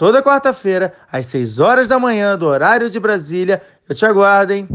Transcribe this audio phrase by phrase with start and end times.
[0.00, 3.60] Toda quarta-feira, às 6 horas da manhã, do horário de Brasília.
[3.86, 4.66] Eu te aguardo, hein?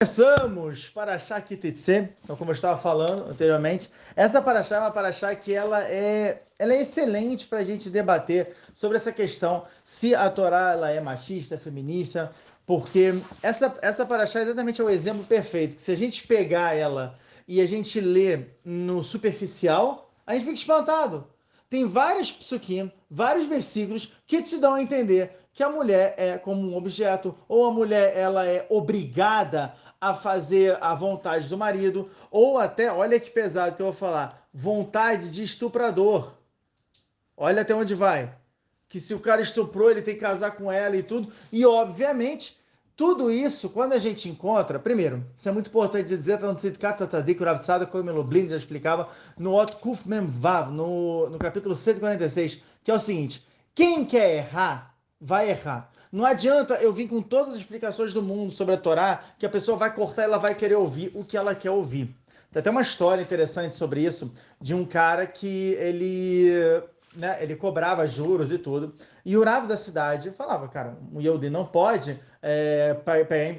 [0.00, 5.52] Começamos Paraxá Kititse, então como eu estava falando anteriormente, essa Paraxá é uma Paraxá que
[5.52, 10.74] ela é, ela é excelente para a gente debater sobre essa questão se a Torá
[10.74, 12.30] ela é machista, feminista,
[12.64, 17.18] porque essa, essa Paraxá é exatamente o exemplo perfeito, que se a gente pegar ela
[17.48, 21.26] e a gente ler no superficial, a gente fica espantado.
[21.70, 26.68] Tem vários psukim, vários versículos que te dão a entender que a mulher é como
[26.68, 32.58] um objeto, ou a mulher ela é obrigada a fazer a vontade do marido, ou
[32.58, 36.34] até, olha que pesado que eu vou falar, vontade de estuprador.
[37.36, 38.34] Olha até onde vai.
[38.88, 41.32] Que se o cara estuprou, ele tem que casar com ela e tudo.
[41.52, 42.59] E, obviamente,
[43.00, 47.06] tudo isso, quando a gente encontra, primeiro, isso é muito importante dizer, está no Tzidkat
[47.06, 51.74] Tzadik, o Rav Tzadok Blind já explicava, no Ot Kuf Mem Vav, no, no capítulo
[51.74, 53.42] 146, que é o seguinte,
[53.74, 55.90] quem quer errar, vai errar.
[56.12, 59.50] Não adianta eu vir com todas as explicações do mundo sobre a Torá, que a
[59.50, 62.14] pessoa vai cortar ela vai querer ouvir o que ela quer ouvir.
[62.52, 66.50] Tem até uma história interessante sobre isso, de um cara que ele
[67.16, 68.92] né, ele cobrava juros e tudo.
[69.24, 73.14] E o Rav da cidade falava, cara, o Yehudi não pode é, pra,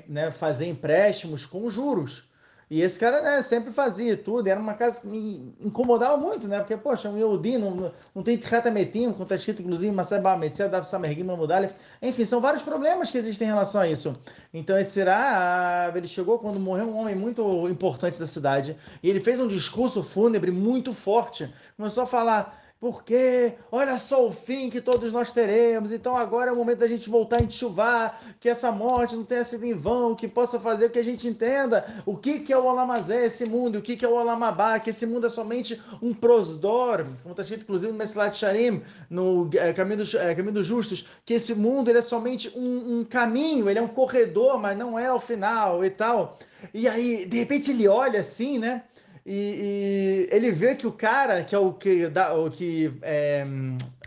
[0.08, 2.30] né, fazer empréstimos com juros.
[2.72, 6.58] E esse cara né, sempre fazia tudo, era uma casa que me incomodava muito, né?
[6.60, 8.40] Porque, poxa, um Yehudi não, não tem
[8.72, 11.74] Metim, como está escrito, inclusive, Maseba Metzia, Dav Samergim, Mamudalef.
[12.02, 14.16] Enfim, são vários problemas que existem em relação a isso.
[14.54, 19.20] Então, esse será, ele chegou quando morreu um homem muito importante da cidade, e ele
[19.20, 21.54] fez um discurso fúnebre muito forte.
[21.76, 25.92] Começou a falar porque olha só o fim que todos nós teremos.
[25.92, 29.46] Então agora é o momento da gente voltar a enxuvar, que essa morte não tenha
[29.46, 32.66] sido em vão, que possa fazer que a gente entenda o que, que é o
[32.66, 36.12] Olamazé, esse mundo, o que, que é o Olamabá, que esse mundo é somente um
[36.12, 40.66] prosdor, como está escrito inclusive no Mesilat Sharim, no é, caminho, dos, é, caminho dos
[40.66, 44.76] Justos, que esse mundo ele é somente um, um caminho, ele é um corredor, mas
[44.76, 46.36] não é o final e tal.
[46.74, 48.84] E aí, de repente, ele olha assim, né?
[49.26, 53.46] E, e, ele vê que o cara, que é o que, dá, o que é,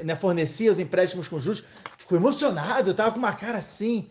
[0.02, 1.64] né, fornecia os empréstimos com juros,
[1.96, 4.10] ficou emocionado, tava com uma cara assim.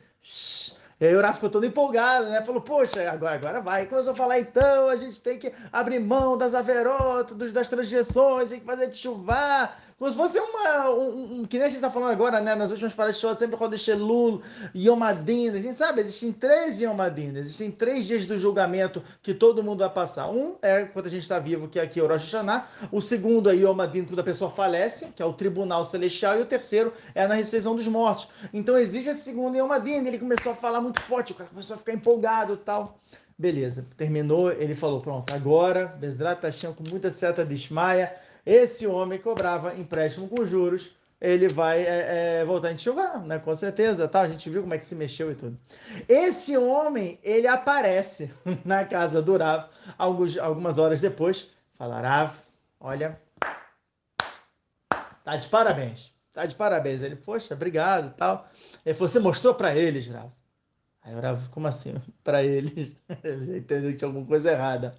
[0.99, 2.41] E aí o Rafa ficou todo empolgado, né?
[2.41, 3.85] Falou, poxa, agora, agora vai.
[3.85, 8.61] Começou a falar, então, a gente tem que abrir mão das averotas, das transgressões, tem
[8.61, 10.89] que fazer de chuvar, como se fosse uma.
[10.89, 12.55] Um, um, que nem a gente está falando agora, né?
[12.55, 14.41] Nas últimas parashot, sempre quando Lul,
[14.75, 15.49] Yom Adin.
[15.49, 19.79] A gente sabe, existem três Yom Adin, existem três dias do julgamento que todo mundo
[19.79, 20.29] vai passar.
[20.29, 22.67] Um é quando a gente está vivo, que é aqui o Rosh Hashanah.
[22.91, 26.37] O segundo é Yom Adin, quando a pessoa falece, que é o tribunal celestial.
[26.37, 28.27] E o terceiro é na ressurreição dos mortos.
[28.53, 30.05] Então existe esse segundo Yom Adin.
[30.05, 32.97] Ele começou a falar muito forte, o cara começou a ficar empolgado tal.
[33.37, 38.07] Beleza, terminou, ele falou, pronto, agora, Bezrat Hashem com muita seta de Ishmael,
[38.45, 40.91] esse homem cobrava empréstimo com juros,
[41.23, 43.39] ele vai é, é, voltar a enxuvar, né?
[43.39, 44.21] Com certeza, tá?
[44.21, 45.57] A gente viu como é que se mexeu e tudo.
[46.09, 48.33] Esse homem, ele aparece
[48.65, 51.49] na casa do Rav alguns, algumas horas depois.
[51.77, 52.35] Fala, Rav,
[52.77, 53.17] olha,
[55.23, 56.11] tá de parabéns.
[56.33, 57.01] Tá de parabéns.
[57.01, 58.49] Ele, poxa, obrigado tal.
[58.85, 60.29] Ele falou, você mostrou para eles, Rav.
[61.03, 61.95] Aí o Rav, como assim?
[62.23, 62.95] Para eles?
[63.23, 64.93] Eu entendeu que tinha alguma coisa errada.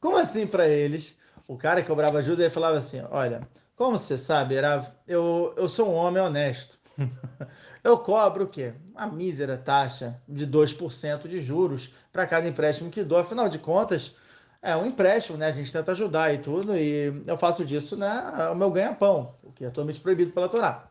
[0.00, 1.16] Como assim para eles?
[1.46, 5.68] O cara que cobrava ajuda, ele falava assim: Olha, como você sabe, Erav, eu, eu
[5.68, 6.78] sou um homem honesto.
[7.84, 8.72] eu cobro o quê?
[8.94, 13.18] Uma mísera taxa de 2% de juros para cada empréstimo que dou.
[13.18, 14.14] Afinal de contas,
[14.62, 15.48] é um empréstimo, né?
[15.48, 19.52] A gente tenta ajudar e tudo, e eu faço disso né, o meu ganha-pão, o
[19.52, 20.88] que é totalmente proibido pela Torá.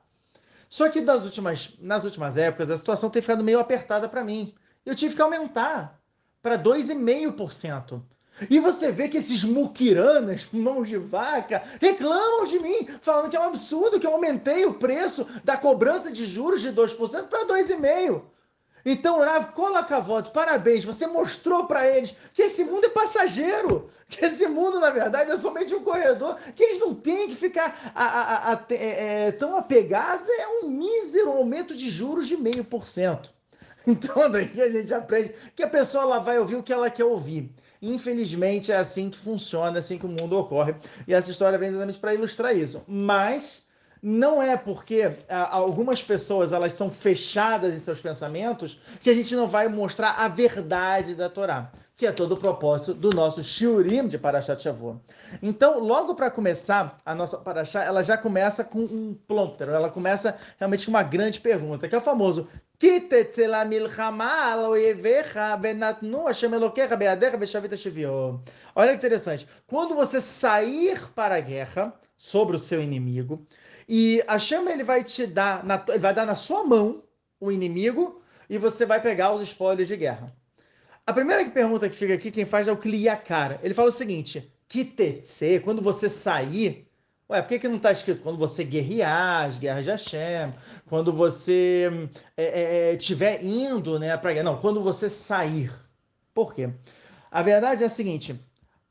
[0.69, 4.53] Só que nas últimas, nas últimas épocas a situação tem ficado meio apertada para mim.
[4.85, 5.99] Eu tive que aumentar
[6.41, 8.01] para 2,5%.
[8.49, 13.39] E você vê que esses muquiranas, mãos de vaca, reclamam de mim, falando que é
[13.39, 18.21] um absurdo que eu aumentei o preço da cobrança de juros de 2% para 2,5%.
[18.87, 19.51] Então, Rav,
[20.03, 24.91] voto, parabéns, você mostrou para eles que esse mundo é passageiro, que esse mundo, na
[24.91, 29.27] verdade, é somente um corredor, que eles não têm que ficar a, a, a, é,
[29.27, 33.33] é, tão apegados, é um mísero aumento de juros de meio por cento.
[33.87, 37.05] Então, daí a gente aprende que a pessoa ela vai ouvir o que ela quer
[37.05, 37.51] ouvir.
[37.81, 40.75] Infelizmente é assim que funciona, é assim que o mundo ocorre.
[41.07, 42.83] E essa história vem exatamente para ilustrar isso.
[42.87, 43.63] Mas
[44.01, 49.35] não é porque ah, algumas pessoas elas são fechadas em seus pensamentos que a gente
[49.35, 54.07] não vai mostrar a verdade da Torá que é todo o propósito do nosso Shurim
[54.07, 54.99] de Parashat Shavuot.
[55.41, 60.37] Então, logo para começar, a nossa Parashat, ela já começa com um prompter, ela começa
[60.57, 62.47] realmente com uma grande pergunta, que é o famoso
[68.75, 69.47] Olha que interessante.
[69.65, 73.45] Quando você sair para a guerra sobre o seu inimigo,
[73.87, 77.03] e a chama ele vai te dar, na, ele vai dar na sua mão
[77.39, 80.35] o inimigo, e você vai pegar os spoilers de guerra.
[81.05, 83.59] A primeira pergunta que fica aqui, quem faz é o Kliakar.
[83.63, 86.87] Ele fala o seguinte: Kitetse, quando você sair.
[87.27, 88.21] Ué, por que, que não está escrito?
[88.21, 90.53] Quando você guerrear as guerras de Hashem,
[90.85, 91.89] quando você
[92.93, 94.43] estiver é, é, é indo né, para guerra.
[94.43, 95.71] Não, quando você sair.
[96.35, 96.69] Por quê?
[97.31, 98.39] A verdade é a seguinte: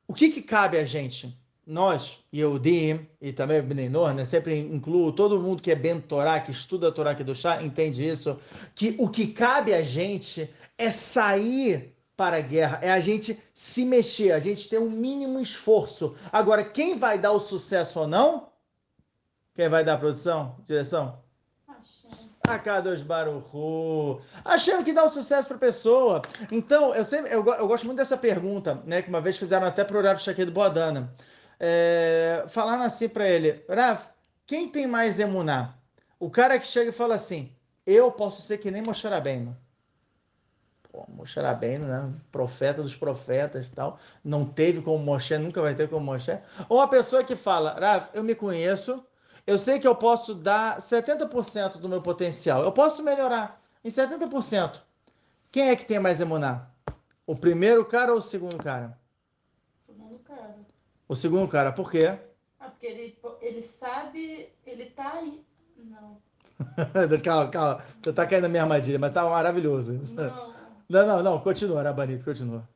[0.09, 1.39] o que, que cabe a gente?
[1.67, 6.51] Nós, Yehudim, e também Benenor, né, sempre incluo todo mundo que é Ben Torá, que
[6.51, 8.39] estuda a Torá aqui do chá, entende isso,
[8.75, 13.85] que o que cabe a gente é sair para a guerra, é a gente se
[13.85, 16.17] mexer, a gente ter um mínimo esforço.
[16.31, 18.49] Agora, quem vai dar o sucesso ou não?
[19.55, 21.23] Quem vai dar a produção, direção?
[22.47, 24.21] A Kadosh Baruchu.
[24.45, 26.21] Hashem que dá o sucesso para a pessoa.
[26.53, 29.01] Então, eu sempre eu, eu, gosto muito dessa pergunta, né?
[29.01, 31.15] Que uma vez fizeram até para o Rav Shaquet Boadana.
[31.59, 34.03] É, falaram assim para ele: Rav,
[34.47, 35.75] quem tem mais emuná?
[36.21, 37.51] O cara que chega e fala assim:
[37.87, 39.57] Eu posso ser que nem Moshe Rabbeinu.
[41.09, 42.13] Moshe Rabbeinu, né?
[42.31, 43.99] Profeta dos profetas e tal.
[44.23, 46.39] Não teve como Moshe, nunca vai ter como Moshe.
[46.69, 49.05] Ou a pessoa que fala, Rav, eu me conheço,
[49.47, 52.63] eu sei que eu posso dar 70% do meu potencial.
[52.63, 54.81] Eu posso melhorar em 70%.
[55.51, 56.69] Quem é que tem mais emuná?
[57.27, 58.99] O primeiro cara ou o segundo cara?
[59.79, 60.57] O segundo cara.
[61.09, 62.19] O segundo cara, por quê?
[62.59, 65.45] Ah, porque ele, ele sabe, ele tá aí.
[65.77, 66.19] Não.
[67.23, 67.85] calma, calma.
[68.01, 70.01] Você tá caindo na minha armadilha, mas tá maravilhoso.
[70.15, 70.54] Não.
[70.89, 72.69] Não, não, não, continua, Arabanito, continua.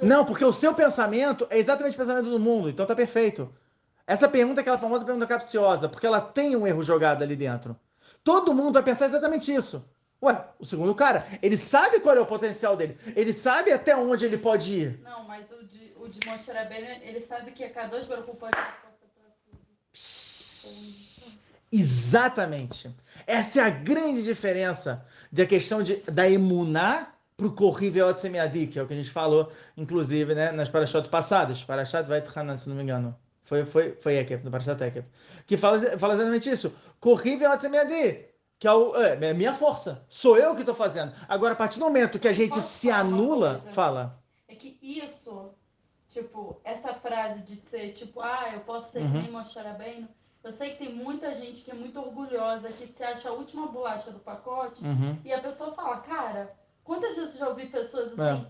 [0.00, 3.52] Não, porque o seu pensamento é exatamente o pensamento do mundo, então tá perfeito.
[4.06, 7.76] Essa pergunta é aquela famosa pergunta capciosa, porque ela tem um erro jogado ali dentro.
[8.24, 9.84] Todo mundo vai pensar exatamente isso.
[10.22, 12.96] Ué, o segundo cara, ele sabe qual é o potencial dele.
[13.16, 15.00] Ele sabe até onde ele pode ir.
[15.02, 16.50] Não, mas o de, o de Moshe
[17.02, 19.58] ele sabe que a Kadosh Baruch pode dar força pra tudo.
[21.72, 22.94] Exatamente.
[23.26, 28.66] Essa é a grande diferença da questão de, da emuná para o Corrivel de Semiadi,
[28.66, 31.64] que é o que a gente falou, inclusive, né, nas parashat passadas.
[31.64, 33.16] Parashat vai Hanan, se não me engano.
[33.44, 35.08] Foi, foi, foi Ekef, no Parashat Ekef.
[35.46, 36.72] Que fala, fala exatamente isso.
[37.00, 38.26] Corrivel de Semiadi,
[38.58, 40.04] que é, o, é, é minha força.
[40.08, 41.12] Sou eu que estou fazendo.
[41.26, 44.22] Agora, a partir do momento que a gente Posso se anula, fala.
[44.46, 45.50] É que isso,
[46.08, 49.10] tipo, essa frase de ser, tipo, ah, eu posso ser uhum.
[49.10, 50.06] nem Moshe Rabbeinu,
[50.42, 53.66] eu sei que tem muita gente que é muito orgulhosa, que se acha a última
[53.66, 55.18] bolacha do pacote, uhum.
[55.24, 58.30] e a pessoa fala, cara, quantas vezes eu já ouvi pessoas é.
[58.30, 58.46] assim,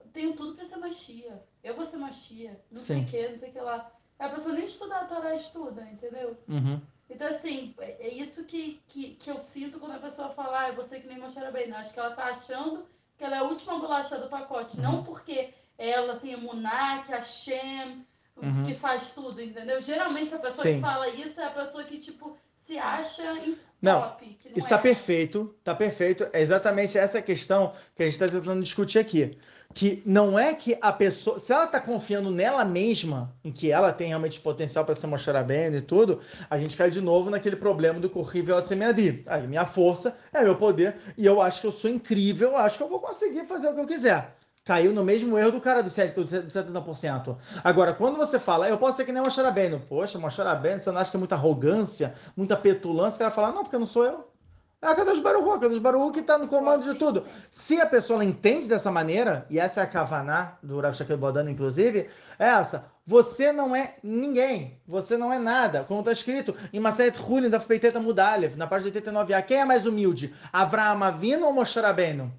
[0.00, 0.04] é.
[0.12, 2.84] tenho tudo para ser machia, eu vou ser machia, não Sim.
[2.84, 3.92] sei o que, não sei o que lá.
[4.18, 6.36] A pessoa nem estudar a Torá estuda, entendeu?
[6.48, 6.80] Uhum.
[7.10, 10.72] Então, assim, é, é isso que, que, que eu sinto quando a pessoa fala, ah,
[10.72, 11.68] você que nem mostrar bem.
[11.68, 12.86] Não, acho que ela tá achando
[13.18, 14.76] que ela é a última bolacha do pacote.
[14.76, 14.82] Uhum.
[14.82, 18.06] Não porque ela tem a Munak, a Shem,
[18.40, 18.64] uhum.
[18.64, 19.80] que faz tudo, entendeu?
[19.80, 20.74] Geralmente a pessoa Sim.
[20.76, 24.38] que fala isso é a pessoa que, tipo, se acha em não, top.
[24.44, 24.78] Não está é.
[24.78, 26.28] perfeito, está perfeito.
[26.32, 29.36] É exatamente essa questão que a gente está tentando discutir aqui.
[29.74, 33.90] Que não é que a pessoa, se ela está confiando nela mesma, em que ela
[33.90, 36.20] tem realmente potencial para se mostrar bem e tudo,
[36.50, 39.24] a gente cai de novo naquele problema do corrível de semiadi.
[39.26, 42.82] Aí minha força é meu poder e eu acho que eu sou incrível, acho que
[42.82, 45.90] eu vou conseguir fazer o que eu quiser caiu no mesmo erro do cara do
[45.90, 47.36] 70%.
[47.64, 49.80] Agora, quando você fala, eu posso ser que nem uma Xarabeno.
[49.80, 53.16] Poxa, uma Xarabeno, você não acha que é muita arrogância, muita petulância?
[53.16, 54.32] O cara fala, não, porque não sou eu.
[54.80, 57.24] É a Kadosh Baruch, a Kadosh Baruch que está no comando de tudo.
[57.48, 61.48] Se a pessoa entende dessa maneira, e essa é a Kavaná do Rav Shakir Bodana,
[61.48, 62.90] inclusive, é essa.
[63.06, 64.80] Você não é ninguém.
[64.84, 65.84] Você não é nada.
[65.84, 69.42] Como está escrito em Maset Hulin da Feiteta Mudalev, na parte 89a.
[69.44, 70.34] Quem é mais humilde?
[70.52, 72.32] Avraham Avino ou Moshe Rabbeinu?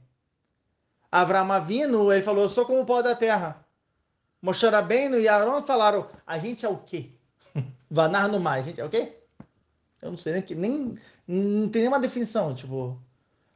[1.13, 3.63] Avram Avinu, ele falou, eu sou como o pó da terra.
[4.41, 7.11] Moshe Rabbeinu e Aaron falaram, a gente é o quê?
[7.87, 9.19] Vanar no mar, a gente é o quê?
[10.01, 12.99] Eu não sei nem, que, nem não tem nenhuma definição, tipo...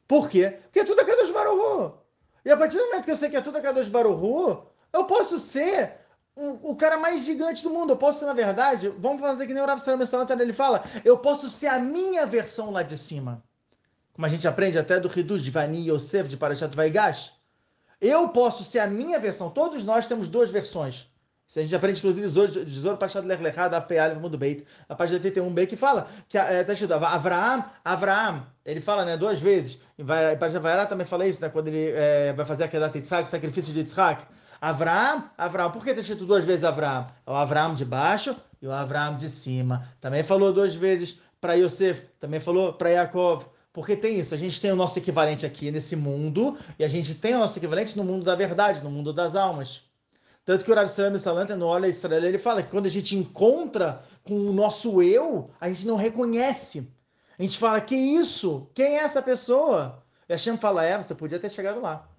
[0.08, 0.60] Por quê?
[0.66, 1.98] Porque tudo é Kadosh Baruhu.
[2.46, 5.06] E a partir do momento que eu sei que é tudo é Kadosh Baruhu, eu
[5.06, 5.96] posso ser
[6.36, 7.94] o, o cara mais gigante do mundo.
[7.94, 10.00] Eu posso ser, na verdade, vamos fazer que nem o Rav Salam
[10.40, 13.44] ele fala, eu posso ser a minha versão lá de cima.
[14.14, 17.37] Como a gente aprende até do Hidush de Vani Yosef, de Parashat Vaigash.
[18.00, 19.50] Eu posso ser a minha versão.
[19.50, 21.08] Todos nós temos duas versões.
[21.48, 22.28] Isso a gente aprende, inclusive,
[22.66, 26.52] Tesouro Pachad Lech Lechá, da PA, do Beit, a página 81b, que fala, que está
[26.54, 31.26] é, escrito, Avraham, Avraham, ele fala, né, duas vezes, e a página Vairá também fala
[31.26, 34.26] isso, né, quando ele é, vai fazer aquela Yitzhak, sacrifício de Yitzhak,
[34.60, 37.08] Avraham, Avraham, por que está escrito duas vezes Avraham?
[37.26, 39.88] É o Avraham de baixo e o Avraham de cima.
[40.02, 43.46] Também falou duas vezes para Yosef, também falou para Yaakov,
[43.78, 47.14] porque tem isso, a gente tem o nosso equivalente aqui nesse mundo, e a gente
[47.14, 49.84] tem o nosso equivalente no mundo da verdade, no mundo das almas.
[50.44, 53.16] Tanto que o Rav Israel Salanter, no Olha Israel, ele fala que quando a gente
[53.16, 56.92] encontra com o nosso eu, a gente não reconhece.
[57.38, 58.68] A gente fala, que isso?
[58.74, 60.04] Quem é essa pessoa?
[60.28, 62.10] E a Shem fala, é, você podia ter chegado lá.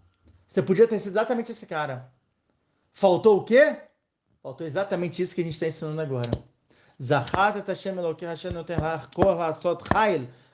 [0.46, 2.08] Você podia ter sido exatamente esse cara.
[2.92, 3.78] Faltou o quê?
[4.40, 6.30] Faltou exatamente isso que a gente está ensinando agora.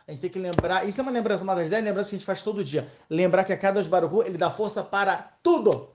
[0.07, 2.19] A gente tem que lembrar, isso é uma lembrança, uma das 10 lembranças que a
[2.19, 2.91] gente faz todo dia.
[3.09, 5.95] Lembrar que a cada Baruhu, ele dá força para tudo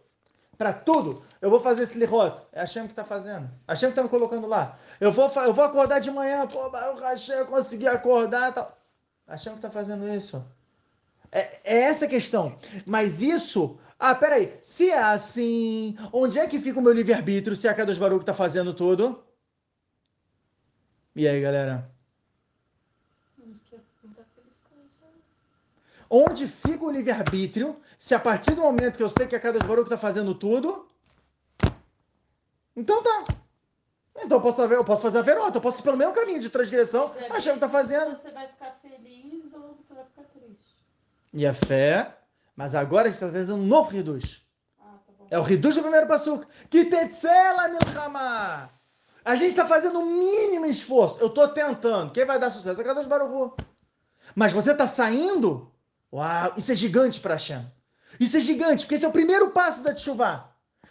[0.59, 1.23] para tudo.
[1.41, 2.37] Eu vou fazer esse lirot.
[2.51, 3.49] É a Hashem que está fazendo.
[3.65, 4.77] A Hashem que está me colocando lá.
[4.99, 6.45] Eu vou, eu vou acordar de manhã.
[6.45, 8.53] Pô, o Hashem, eu consegui acordar.
[8.53, 8.77] Tal.
[9.25, 10.45] A Hashem que está fazendo isso.
[11.31, 12.57] É, é essa a questão.
[12.85, 13.79] Mas isso...
[13.97, 14.57] Ah, peraí.
[14.61, 18.21] Se é assim, onde é que fica o meu livre-arbítrio se é a Kadosh Baruch
[18.21, 19.23] está fazendo tudo?
[21.15, 21.89] E aí, galera?
[26.09, 29.59] Onde fica o livre-arbítrio se a partir do momento que eu sei que a cada
[29.59, 30.87] Baruch está fazendo tudo?
[32.75, 33.25] Então tá.
[34.17, 36.39] Então eu posso, fazer, eu posso fazer a verota, eu posso ir pelo mesmo caminho
[36.39, 38.17] de transgressão, é, achando que está fazendo.
[38.17, 40.75] Você vai ficar feliz ou você vai ficar triste?
[41.31, 42.17] E a fé,
[42.55, 44.41] mas agora a gente está trazendo um novo reduz.
[44.79, 46.45] Ah, tá é o reduz do primeiro passuco.
[46.69, 48.69] Que tetzela milchama.
[49.23, 51.19] A gente está fazendo o mínimo esforço.
[51.19, 52.11] Eu estou tentando.
[52.11, 52.81] Quem vai dar sucesso?
[52.81, 53.55] É cada Baruch.
[54.35, 55.71] Mas você está saindo
[56.11, 57.65] Uau, isso é gigante para Hashem.
[58.19, 60.49] Isso é gigante, porque esse é o primeiro passo da Teshuvah.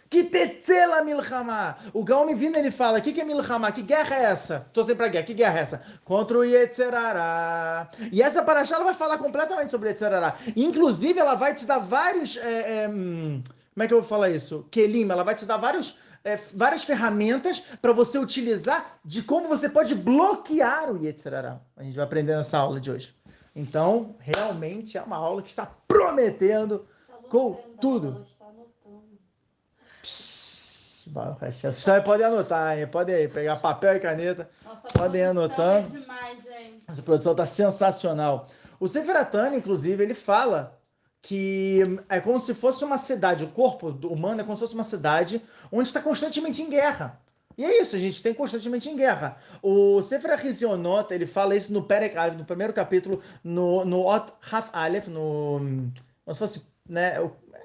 [0.09, 1.77] Que tetzela milchama.
[1.93, 3.71] O Gaon vindo ele fala, o que, que é milchama?
[3.71, 4.67] Que guerra é essa?
[4.73, 5.25] Tô sempre pra guerra.
[5.25, 5.83] Que guerra é essa?
[6.03, 7.91] Contra o Yetzerará.
[8.11, 10.35] E essa paraxá ela vai falar completamente sobre Yetzerará.
[10.55, 12.37] Inclusive, ela vai te dar vários...
[12.37, 14.65] É, é, hum, como é que eu vou falar isso?
[14.71, 15.95] Kelim, ela vai te dar vários...
[16.21, 21.61] É, várias ferramentas para você utilizar de como você pode bloquear o Yetzirará.
[21.77, 23.15] A gente vai aprender nessa aula de hoje.
[23.59, 28.25] Então, realmente é uma aula que está prometendo tá com tudo.
[30.01, 32.87] Você pode anotar, hein?
[32.87, 34.49] Pode pegar papel e caneta.
[34.63, 35.89] Nossa, podem ir anotando.
[35.89, 36.85] É demais, gente.
[36.87, 38.47] Essa produção está sensacional.
[38.79, 40.79] O Seferatani, inclusive, ele fala
[41.21, 44.85] que é como se fosse uma cidade, o corpo humano é como se fosse uma
[44.85, 47.19] cidade onde está constantemente em guerra.
[47.59, 49.35] E é isso, a gente tem constantemente em guerra.
[49.61, 54.69] O Sefer Hizionot, ele fala isso no Perek no primeiro capítulo, no, no Ot Haf
[54.71, 55.59] Aleph, no,
[56.23, 57.19] como se fosse né,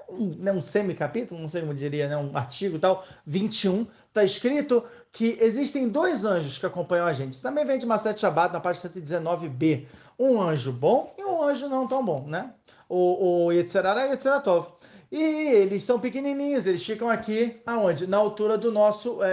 [0.09, 4.83] um, né, um semi-capítulo, não sei como diria, né, um artigo tal, 21, está escrito
[5.13, 7.31] que existem dois anjos que acompanham a gente.
[7.31, 9.85] Isso também vem de Maset Shabbat, na parte 119b.
[10.19, 12.51] Um anjo bom e um anjo não tão bom, né?
[12.89, 14.73] O, o Yetzerara e Yetzeratov.
[15.15, 18.05] E eles são pequenininhos, eles ficam aqui, aonde?
[18.05, 19.29] Na altura do nosso é,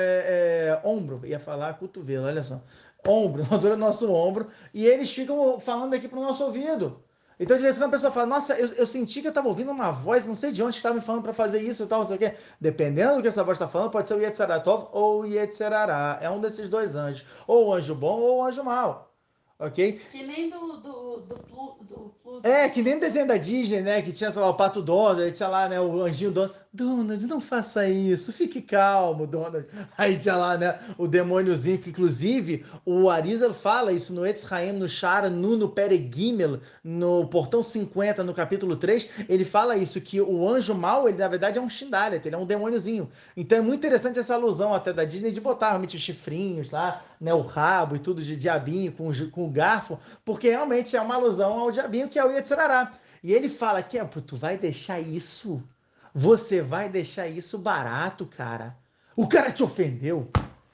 [0.79, 1.27] é, ombro.
[1.27, 2.63] Ia falar cotovelo, olha só.
[3.05, 4.47] Ombro, na altura do nosso ombro.
[4.73, 7.03] E eles ficam falando aqui para o nosso ouvido.
[7.41, 9.49] Então, de vez em quando a pessoa fala, nossa, eu, eu senti que eu estava
[9.49, 12.03] ouvindo uma voz, não sei de onde estava me falando para fazer isso e tal,
[12.03, 12.35] não sei o quê.
[12.61, 16.17] Dependendo do que essa voz está falando, pode ser o Yetzeratov ou o Yetzerará.
[16.23, 17.27] É um desses dois anjos.
[17.45, 19.12] Ou o anjo bom ou o anjo mau
[19.67, 20.01] ok?
[20.11, 21.37] Que nem do, do, do,
[21.83, 22.41] do.
[22.43, 24.03] É, que nem o desenho da Disney, né?
[24.03, 26.62] Que tinha, sei lá, o Pato Donald, tinha lá, né, o anjinho Donald.
[26.75, 29.67] Donald, não faça isso, fique calmo, Donald.
[29.99, 34.89] Aí tinha lá, né, o demôniozinho, que inclusive o Arizal fala isso no Etzraim, no
[34.89, 40.49] Shara, no, no Peregimel, no Portão 50, no capítulo 3, ele fala isso, que o
[40.49, 43.11] anjo mau, ele na verdade é um Shindalet, ele é um demôniozinho.
[43.37, 47.05] Então é muito interessante essa alusão até da Disney de botar realmente os chifrinhos lá,
[47.21, 51.17] né, o rabo e tudo de diabinho com, com o garfo, porque realmente é uma
[51.17, 52.93] alusão ao diabinho que é o Yetzirará.
[53.23, 55.63] E ele fala que, tu vai deixar isso
[56.15, 58.77] você vai deixar isso barato, cara.
[59.17, 60.29] O cara te ofendeu.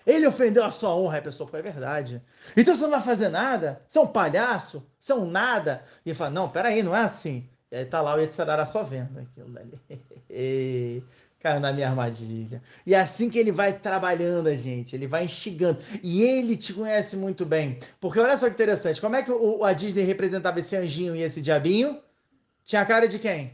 [0.06, 2.22] Ele ofendeu a sua honra, a pessoa, é verdade.
[2.56, 3.82] Então você não vai fazer nada?
[3.86, 4.82] Você é um palhaço?
[4.98, 5.84] Você é um nada?
[6.04, 7.46] E ele fala, não, peraí, não é assim.
[7.70, 9.78] E aí tá lá o Yetzirará só vendo aquilo dali.
[11.40, 12.60] Caiu na minha armadilha.
[12.84, 15.78] E é assim que ele vai trabalhando a gente, ele vai instigando.
[16.02, 17.78] E ele te conhece muito bem.
[18.00, 21.22] Porque olha só que interessante, como é que o, a Disney representava esse anjinho e
[21.22, 22.00] esse diabinho?
[22.64, 23.52] Tinha a cara de quem?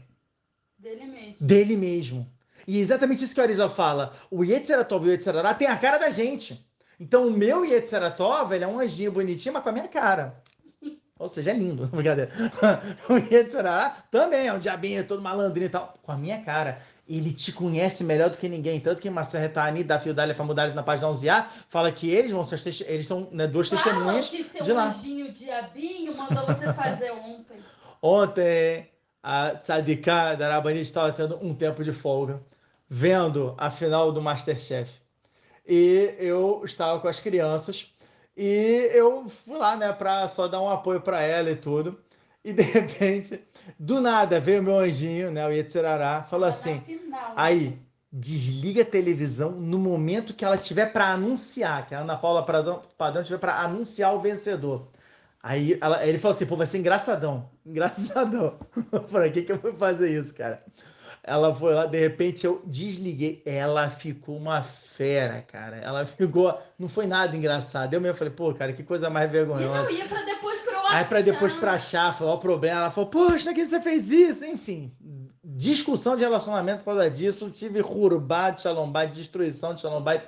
[0.85, 1.35] Dele mesmo.
[1.39, 2.31] Dele mesmo.
[2.67, 4.13] E é exatamente isso que o Arizal fala.
[4.29, 6.63] O Yetzeratov e o Yetzerará tem a cara da gente.
[6.99, 10.35] Então o meu Yetzeratov, ele é um anjinho bonitinho, mas com a minha cara.
[11.17, 12.31] Ou seja, é lindo, brincadeira.
[13.09, 16.79] o Yetzerará também é um diabinho todo malandrinho e tal, com a minha cara.
[17.09, 18.79] ele te conhece melhor do que ninguém.
[18.79, 22.59] Tanto que Massa Retani, da Fiodalha Famudalha na página 11A, fala que eles vão ser
[22.87, 24.89] eles são né, duas Fala testemunhas que seu de lá.
[24.89, 27.57] anjinho diabinho mandou você fazer ontem.
[28.01, 28.87] Ontem,
[29.27, 32.39] a Tzadika da Rabani estava tendo um tempo de folga,
[32.87, 35.01] vendo a final do Masterchef.
[35.67, 37.91] E eu estava com as crianças
[38.37, 41.99] e eu fui lá, né, para só dar um apoio para ela e tudo.
[42.43, 43.43] E de repente,
[43.79, 47.79] do nada, veio meu anjinho, né, o Yetzirará, falou assim: Final, aí,
[48.11, 52.83] desliga a televisão no momento que ela tiver para anunciar, que a Ana Paula Padrão,
[52.95, 54.87] Padrão tiver para anunciar o vencedor.
[55.47, 58.55] Aí ela- ele falou assim, pô, vai ser engraçadão, engraçadão.
[58.91, 60.63] O que que eu vou fazer isso, cara?
[61.23, 65.77] Ela foi lá, de repente eu desliguei, ela ficou uma fera, cara.
[65.77, 67.93] Ela ficou, não foi nada engraçado.
[67.93, 69.83] Eu mesmo falei, pô, cara, que coisa mais E vergonhosa.
[69.83, 72.91] não ia pra depois pra eu Aí pra depois pra achar, falar o problema, ela
[72.91, 74.45] falou, poxa, que você fez isso?
[74.45, 74.91] Enfim,
[75.43, 80.21] discussão de relacionamento por causa disso, tive rurubá de xalombá, destruição de xalombá.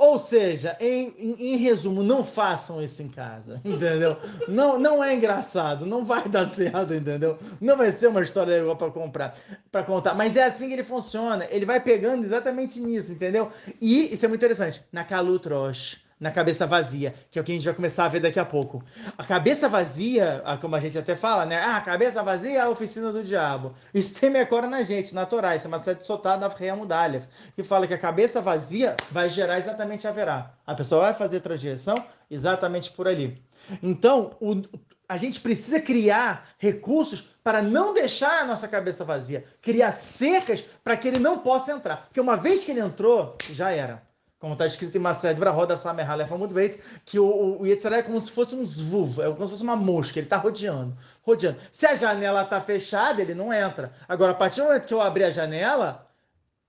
[0.00, 4.16] Ou seja, em, em, em resumo, não façam isso em casa, entendeu?
[4.48, 7.36] Não, não é engraçado, não vai dar certo, entendeu?
[7.60, 9.36] Não vai ser uma história legal para comprar,
[9.70, 10.14] para contar.
[10.14, 11.46] Mas é assim que ele funciona.
[11.50, 13.52] Ele vai pegando exatamente nisso, entendeu?
[13.78, 14.82] E isso é muito interessante.
[14.90, 18.20] Na Calutroche, na cabeça vazia, que é o que a gente vai começar a ver
[18.20, 18.84] daqui a pouco.
[19.16, 21.56] A cabeça vazia, ah, como a gente até fala, né?
[21.56, 23.74] Ah, a cabeça vazia é a oficina do diabo.
[23.94, 25.56] Isso tem agora na gente, na Torá.
[25.56, 29.30] Isso é uma sete soltada na Freia Mudalha, que fala que a cabeça vazia vai
[29.30, 30.52] gerar exatamente a verá.
[30.66, 31.94] A pessoa vai fazer transgressão
[32.30, 33.42] exatamente por ali.
[33.82, 34.62] Então, o-
[35.08, 40.96] a gente precisa criar recursos para não deixar a nossa cabeça vazia, criar cercas para
[40.96, 42.04] que ele não possa entrar.
[42.06, 44.02] Porque uma vez que ele entrou, já era.
[44.40, 48.02] Como está escrito em Mased Brahoda Samerha Lefa muito bem, que o, o, Yetzirah é
[48.02, 51.58] como se fosse um zvuv, é como se fosse uma mosca, ele está rodeando, rodeando.
[51.70, 53.92] Se a janela está fechada, ele não entra.
[54.08, 56.10] Agora, a partir do momento que eu abrir a janela,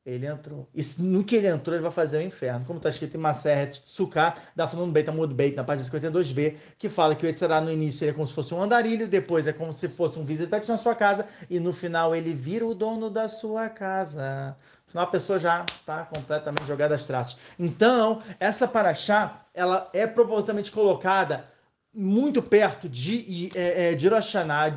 [0.05, 0.67] ele entrou.
[0.75, 2.65] E no que ele entrou, ele vai fazer o inferno.
[2.65, 6.89] Como está escrito em Maseret Sukkah, da Funun Beit Amud Beit, na página 52b, que
[6.89, 9.71] fala que o Yetzirah no início é como se fosse um andarilho, depois é como
[9.71, 13.29] se fosse um visitante na sua casa, e no final ele vira o dono da
[13.29, 14.57] sua casa.
[14.91, 17.37] Final a pessoa já está completamente jogada às traças.
[17.57, 21.49] Então, essa paraxá, ela é propositalmente colocada
[21.93, 24.09] muito perto de, é, é, de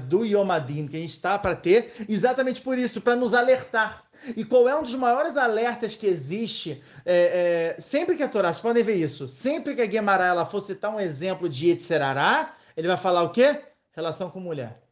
[0.07, 4.05] do Yom Adin, que a gente está para ter, exatamente por isso, para nos alertar.
[4.37, 6.83] E qual é um dos maiores alertas que existe?
[7.05, 10.47] É, é, sempre que a Torá, vocês podem ver isso, sempre que a Guemará ela
[10.47, 13.61] for citar um exemplo de Yetzerará, ele vai falar o quê?
[13.93, 14.84] Relação com mulher.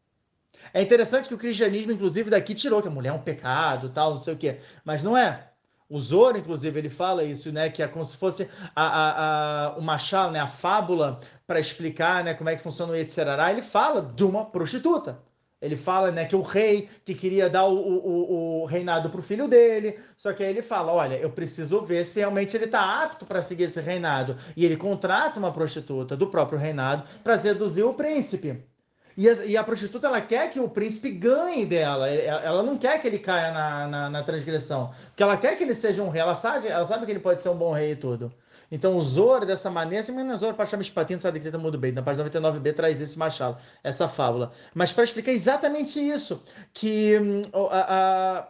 [0.74, 4.10] É interessante que o cristianismo, inclusive, daqui tirou que a mulher é um pecado, tal,
[4.10, 4.58] não sei o quê.
[4.84, 5.48] Mas não é.
[5.88, 7.68] O Zoro, inclusive, ele fala isso, né?
[7.68, 10.40] Que é como se fosse a, a, a, o machal, né?
[10.40, 13.50] A fábula para explicar né, como é que funciona o Yetzirará.
[13.50, 15.20] Ele fala de uma prostituta.
[15.60, 19.22] Ele fala né, que o rei que queria dar o, o, o reinado para o
[19.22, 23.04] filho dele, só que aí ele fala: olha, eu preciso ver se realmente ele está
[23.04, 24.36] apto para seguir esse reinado.
[24.56, 28.71] E ele contrata uma prostituta do próprio reinado para seduzir o príncipe.
[29.16, 33.00] E a, e a, prostituta ela quer que o príncipe ganhe dela, ela não quer
[33.00, 36.22] que ele caia na, na, na, transgressão, porque ela quer que ele seja um rei,
[36.22, 38.32] ela sabe, ela sabe que ele pode ser um bom rei e tudo.
[38.70, 41.92] Então o Zoro, dessa maneira, assim, mas Zoro para chamar espatinho, sabe que muito bem,
[41.92, 44.50] na página 99b traz esse machado, essa fábula.
[44.74, 48.48] Mas para explicar exatamente isso, que hum, a, a,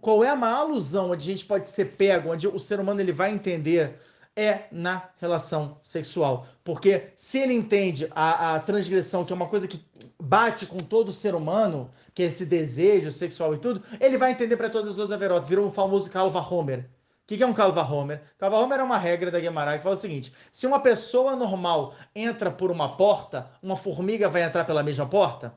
[0.00, 3.02] qual é a maior alusão onde a gente pode ser pego, onde o ser humano
[3.02, 4.00] ele vai entender
[4.38, 6.46] é na relação sexual.
[6.62, 9.84] Porque se ele entende a, a, transgressão, que é uma coisa que
[10.16, 14.56] bate com todo ser humano, que é esse desejo sexual e tudo, ele vai entender
[14.56, 15.48] para todas as outras averotas.
[15.48, 16.80] Virou um famoso Calva Homer.
[16.80, 18.22] O que, que é um Calva Homer?
[18.38, 21.94] Calva Homer é uma regra da Guimarães que fala o seguinte: se uma pessoa normal
[22.14, 25.52] entra por uma porta, uma formiga vai entrar pela mesma porta?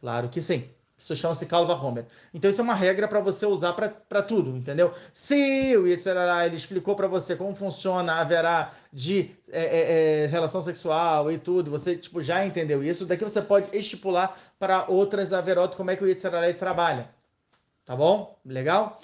[0.00, 0.68] Claro que sim.
[1.02, 2.06] Isso chama-se Calva Homer.
[2.32, 4.94] Então, isso é uma regra para você usar para tudo, entendeu?
[5.12, 10.26] Se o Yetzirará, ele explicou para você como funciona a verá de é, é, é,
[10.26, 15.32] relação sexual e tudo, você tipo, já entendeu isso, daqui você pode estipular para outras
[15.32, 17.10] averotas como é que o Yetzirará trabalha.
[17.84, 18.38] Tá bom?
[18.46, 19.00] Legal?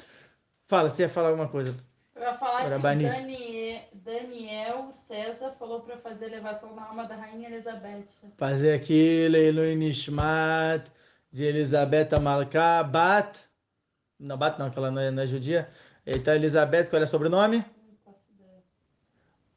[0.69, 1.75] Fala, você ia falar alguma coisa.
[2.15, 3.11] Eu ia falar Era que Banito.
[3.11, 8.07] Daniel, Daniel César falou para fazer elevação na alma da Rainha Elizabeth.
[8.37, 10.89] Fazer aqui, Leilu Nishmat,
[11.31, 13.41] de Elisabetta Malká, Bat.
[14.19, 15.69] Não, Bat não, que ela não é, não é judia.
[16.07, 17.65] Então, Elizabeth, qual é o sobrenome?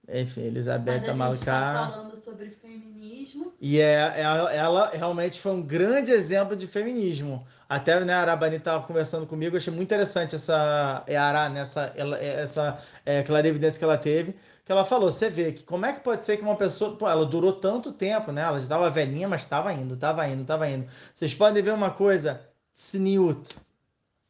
[0.08, 1.90] Enfim, Mas Elisabetta a gente está Malká.
[1.92, 3.54] falando sobre feminismo.
[3.62, 4.22] E é, é-
[4.58, 7.46] ela realmente foi um grande exemplo de feminismo.
[7.70, 12.78] Até né, a Arabani estava conversando comigo, achei muito interessante essa Eara, nessa ela- essa
[13.06, 14.36] é, clarividência que ela teve,
[14.72, 17.08] que ela falou, você vê que como é que pode ser que uma pessoa, pô,
[17.08, 18.42] ela durou tanto tempo, né?
[18.42, 20.88] Ela já estava velhinha, mas estava indo, estava indo, estava indo.
[21.14, 22.42] Vocês podem ver uma coisa,
[22.74, 23.50] Sniut.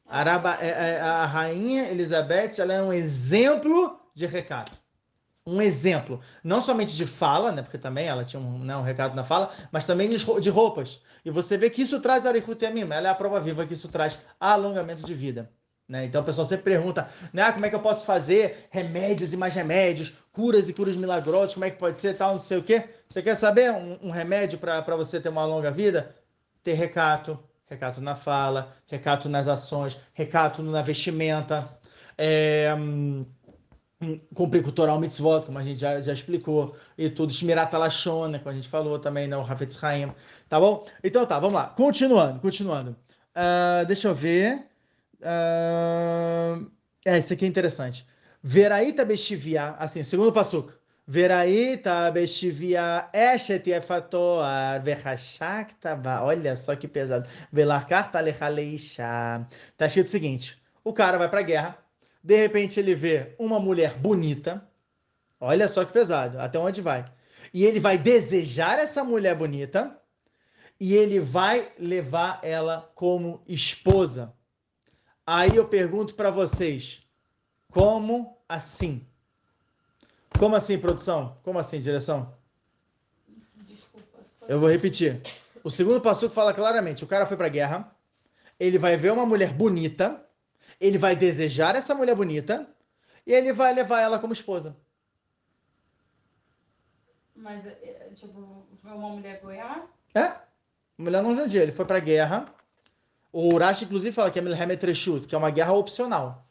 [0.07, 4.71] Araba, é, é, a rainha Elizabeth ela é um exemplo de recado.
[5.45, 6.19] Um exemplo.
[6.43, 9.51] Não somente de fala, né, porque também ela tinha um, né, um recado na fala,
[9.71, 11.01] mas também de roupas.
[11.23, 12.89] E você vê que isso traz Arihut Yamim.
[12.91, 15.51] Ela é a prova viva que isso traz alongamento de vida.
[15.91, 16.05] Né?
[16.05, 19.37] Então o pessoal sempre pergunta, né, ah, como é que eu posso fazer remédios e
[19.37, 22.63] mais remédios, curas e curas milagrosas, como é que pode ser, tal, não sei o
[22.63, 22.85] quê.
[23.09, 26.15] Você quer saber um, um remédio para você ter uma longa vida?
[26.63, 31.67] Ter recato, recato na fala, recato nas ações, recato na vestimenta,
[32.17, 33.25] é, hum,
[34.33, 34.63] cumprir
[34.97, 38.97] mitzvot, como a gente já, já explicou, e tudo, Shmirat Lashon, como a gente falou
[38.97, 40.13] também, né, o Hafetz Haim,
[40.47, 40.85] tá bom?
[41.03, 42.95] Então tá, vamos lá, continuando, continuando.
[43.35, 44.70] Uh, deixa eu ver...
[45.21, 46.69] Uh,
[47.05, 48.05] é, isso aqui é interessante.
[48.43, 50.73] Veraíta Beshivia, assim, segundo passuco.
[51.07, 56.23] Veraíta Beshivia Eshet Yefatoar Verhashaktaba.
[56.23, 57.27] Olha só que pesado.
[57.51, 59.45] Velarkar Talechaleisha.
[59.77, 61.77] Tá escrito o seguinte: o cara vai pra guerra,
[62.23, 64.67] de repente ele vê uma mulher bonita.
[65.39, 66.39] Olha só que pesado.
[66.39, 67.11] Até onde vai?
[67.53, 69.97] E ele vai desejar essa mulher bonita
[70.79, 74.33] e ele vai levar ela como esposa.
[75.33, 77.07] Aí eu pergunto para vocês,
[77.69, 79.07] como assim?
[80.35, 81.37] Como assim, produção?
[81.41, 82.35] Como assim, direção?
[83.55, 84.19] Desculpa.
[84.45, 85.21] Eu vou repetir.
[85.63, 87.95] O segundo passo fala claramente: o cara foi para guerra,
[88.59, 90.21] ele vai ver uma mulher bonita,
[90.81, 92.67] ele vai desejar essa mulher bonita
[93.25, 94.75] e ele vai levar ela como esposa.
[97.33, 99.87] Mas, é, é, tipo, uma mulher goiá?
[100.13, 100.35] É.
[100.97, 101.63] Mulher não judia.
[101.63, 102.53] Ele foi para a guerra,
[103.31, 106.45] o Urash, inclusive, fala que é Milhemet Reshut, que é uma guerra opcional.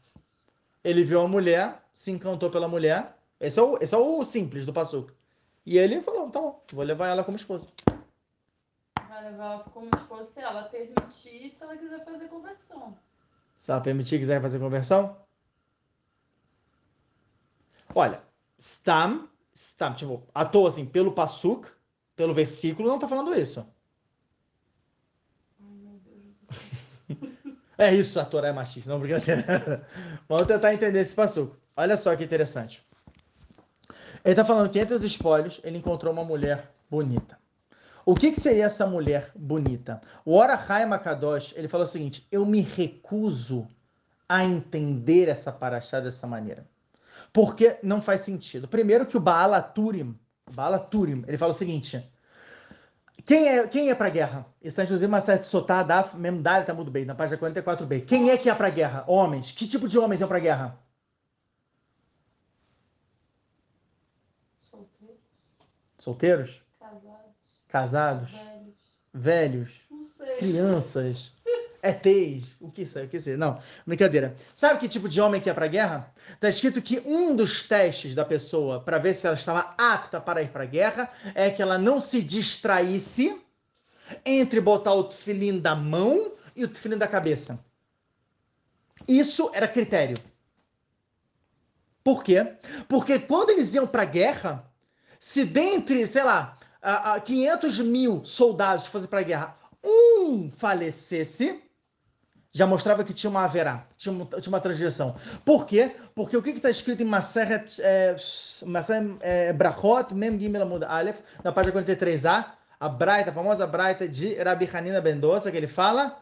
[0.83, 3.17] Ele viu a mulher, se encantou pela mulher.
[3.39, 5.15] Esse é o, esse é o simples do Passuca.
[5.67, 7.69] E ele falou: tá bom, vou levar ela como esposa.
[9.09, 12.97] Vai levar ela como esposa se ela permitir, se ela quiser fazer conversão.
[13.59, 15.17] Se ela permitir quiser fazer conversão?
[17.95, 18.23] Olha,
[18.59, 21.69] Stam, Stam, tipo, à toa assim, pelo Passuk,
[22.17, 23.67] pelo versículo, não tá falando isso.
[27.81, 29.87] É isso, a Torá é machista, não brincadeira.
[30.29, 31.57] Vamos tentar entender esse passuco.
[31.75, 32.87] Olha só que interessante.
[34.23, 37.39] Ele está falando que entre os espólios ele encontrou uma mulher bonita.
[38.05, 40.03] O que, que seria essa mulher bonita?
[40.27, 43.67] O Ora Haim Akadosh, ele falou o seguinte: eu me recuso
[44.29, 46.69] a entender essa paraxá dessa maneira.
[47.33, 48.69] Porque não faz sentido.
[48.69, 50.19] Primeiro que o Baal Turim,
[50.53, 52.10] Baal Turim, ele fala o seguinte:
[53.23, 54.47] quem é, quem é para a guerra?
[54.63, 58.05] É inclusive uma certa sotada, mesmo Dália tá muito bem, na página 44b.
[58.05, 59.05] Quem é que é para a guerra?
[59.07, 59.53] Homens.
[59.53, 60.79] Que tipo de homens é para a guerra?
[64.71, 65.21] Solteiros.
[65.99, 66.63] Solteiros?
[66.79, 67.35] Casados.
[67.69, 68.31] Casados?
[68.33, 68.75] Velhos.
[69.13, 69.71] Velhos.
[69.91, 70.37] Não sei.
[70.37, 71.35] Crianças.
[71.83, 73.37] É teis, o que isso é, o que isso é?
[73.37, 74.35] Não, brincadeira.
[74.53, 76.13] Sabe que tipo de homem que é para guerra?
[76.39, 80.43] Tá escrito que um dos testes da pessoa para ver se ela estava apta para
[80.43, 83.41] ir para guerra é que ela não se distraísse
[84.27, 87.65] entre botar o tefilim da mão e o tefilim da cabeça.
[89.09, 90.19] Isso era critério.
[92.05, 92.57] Por quê?
[92.89, 94.71] Porque quando eles iam para guerra,
[95.19, 96.57] se dentre, sei lá,
[97.25, 101.63] 500 mil soldados que fossem para guerra, um falecesse,
[102.53, 105.15] já mostrava que tinha uma haverá, tinha uma, tinha uma transgressão.
[105.45, 105.95] Por quê?
[106.15, 108.17] Porque o que está escrito em Maseret, é,
[108.67, 112.47] Maseret é, Brachot, Mem Gimel Amud Aleph, na página 43a,
[112.81, 116.17] a Braita, a famosa Braita de Rabi Hanina Bendosa, que ele fala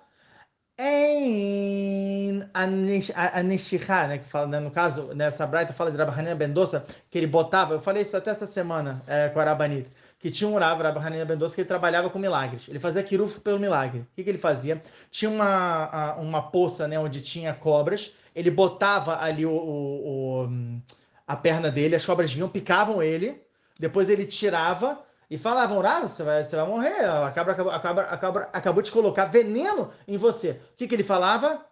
[0.79, 6.85] em Aneshihá, né, que fala, né, no caso, nessa Braita fala de Rabi Hanina Bendosa,
[7.11, 10.49] que ele botava, eu falei isso até essa semana é, com a Rabanit, que tinha
[10.49, 12.69] um Rav, Rav Hanina Bendosa, que ele trabalhava com milagres.
[12.69, 14.01] Ele fazia kiruf pelo milagre.
[14.01, 14.83] O que, que ele fazia?
[15.11, 20.81] Tinha uma, uma poça né, onde tinha cobras, ele botava ali o, o, o,
[21.27, 23.41] a perna dele, as cobras vinham, picavam ele,
[23.79, 25.01] depois ele tirava
[25.31, 28.91] e falavam, Rav, você vai, você vai morrer, a cabra, a, cabra, a acabou de
[28.91, 30.61] colocar veneno em você.
[30.73, 31.65] O que, que ele falava?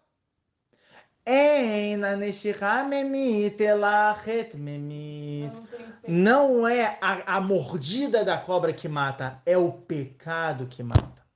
[6.06, 11.26] Não é a, a mordida da cobra que mata, é o pecado que mata.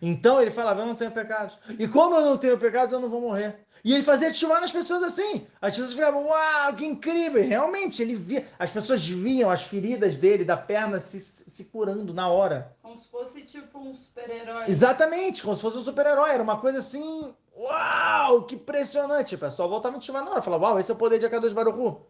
[0.00, 1.58] Então ele falava: Eu não tenho pecados.
[1.78, 3.64] E como eu não tenho pecados, eu não vou morrer.
[3.84, 5.46] E ele fazia chuva nas pessoas assim.
[5.60, 7.42] As pessoas ficavam, uau, que incrível!
[7.42, 8.46] realmente, ele via.
[8.58, 12.76] As pessoas viam as feridas dele, da perna, se, se curando na hora.
[12.80, 14.66] Como se fosse tipo um super-herói.
[14.68, 16.30] Exatamente, como se fosse um super-herói.
[16.30, 19.36] Era uma coisa assim, uau, que impressionante.
[19.36, 20.42] Pessoal voltava a te na hora.
[20.42, 22.00] Falava, uau, esse é o poder de Akadosh Baruchu.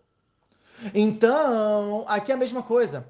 [0.94, 3.08] Então, aqui é a mesma coisa.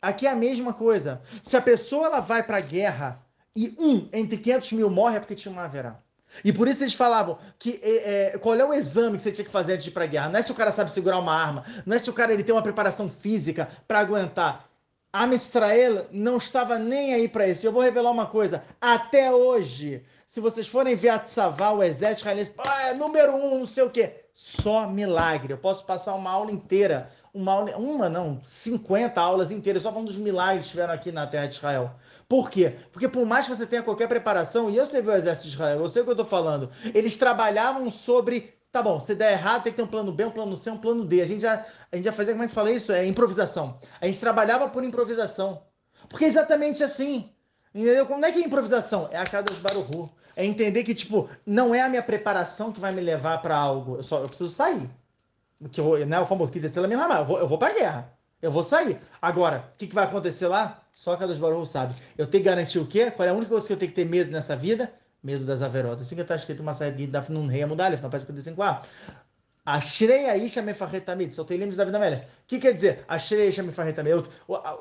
[0.00, 1.22] Aqui é a mesma coisa.
[1.42, 5.20] Se a pessoa ela vai para a guerra e um entre 500 mil morre é
[5.20, 6.00] porque tinha uma haverá.
[6.44, 9.44] E por isso eles falavam que é, é, qual é o exame que você tinha
[9.44, 10.28] que fazer antes de ir pra guerra.
[10.28, 12.42] Não é se o cara sabe segurar uma arma, não é se o cara ele
[12.42, 14.68] tem uma preparação física para aguentar.
[15.12, 17.66] A Mistrael não estava nem aí para isso.
[17.66, 18.64] Eu vou revelar uma coisa.
[18.80, 22.54] Até hoje, se vocês forem ver a o exército israelense,
[22.88, 24.24] é número um, não sei o quê.
[24.32, 25.52] Só milagre.
[25.52, 30.08] Eu posso passar uma aula inteira, uma aula, uma não, 50 aulas inteiras, só falando
[30.08, 31.90] dos milagres que tiveram aqui na terra de Israel.
[32.26, 32.76] Por quê?
[32.90, 35.52] Porque por mais que você tenha qualquer preparação, e eu sei ver o exército de
[35.52, 39.32] Israel, eu sei o que eu estou falando, eles trabalhavam sobre Tá bom, se der
[39.32, 41.20] errado, tem que ter um plano B, um plano C, um plano D.
[41.20, 42.90] A gente já, a gente já fazia, como é que fala isso?
[42.90, 43.78] É improvisação.
[44.00, 45.62] A gente trabalhava por improvisação.
[46.08, 47.30] Porque é exatamente assim.
[47.74, 48.06] Entendeu?
[48.06, 49.08] Como é que é improvisação?
[49.12, 50.10] É a cada dos Baruhu.
[50.34, 53.96] É entender que, tipo, não é a minha preparação que vai me levar para algo.
[53.96, 54.88] Eu, só, eu preciso sair.
[55.70, 58.10] Que eu, né, o famoso que desceu me eu vou, eu vou pra guerra.
[58.40, 58.98] Eu vou sair.
[59.20, 60.82] Agora, o que, que vai acontecer lá?
[60.92, 61.94] Só cada dos Baruhu sabe.
[62.16, 63.10] Eu tenho que garantir o quê?
[63.10, 64.92] Qual é a única coisa que eu tenho que ter medo nessa vida?
[65.22, 66.06] Medo das averotas.
[66.06, 68.82] Assim que está escrito uma saída da Nun Rei Amudalef, na página 55a.
[69.64, 72.26] Ashrei Aisha Mefarretamid, só tem da vida velha.
[72.42, 73.04] O que quer dizer?
[73.06, 74.24] Ashrei Aisha Mefarretamid.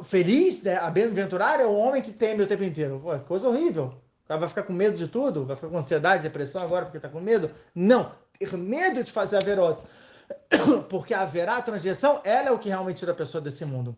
[0.03, 0.77] Feliz, né?
[0.77, 2.99] a bem-aventurada é o homem que teme o tempo inteiro.
[2.99, 3.93] Pô, coisa horrível.
[4.25, 5.45] O cara vai ficar com medo de tudo?
[5.45, 7.51] Vai ficar com ansiedade, depressão agora porque está com medo?
[7.75, 8.11] Não.
[8.39, 9.83] Ter medo de fazer a verota.
[10.89, 13.95] Porque haverá a transgressão, ela é o que realmente tira a pessoa desse mundo.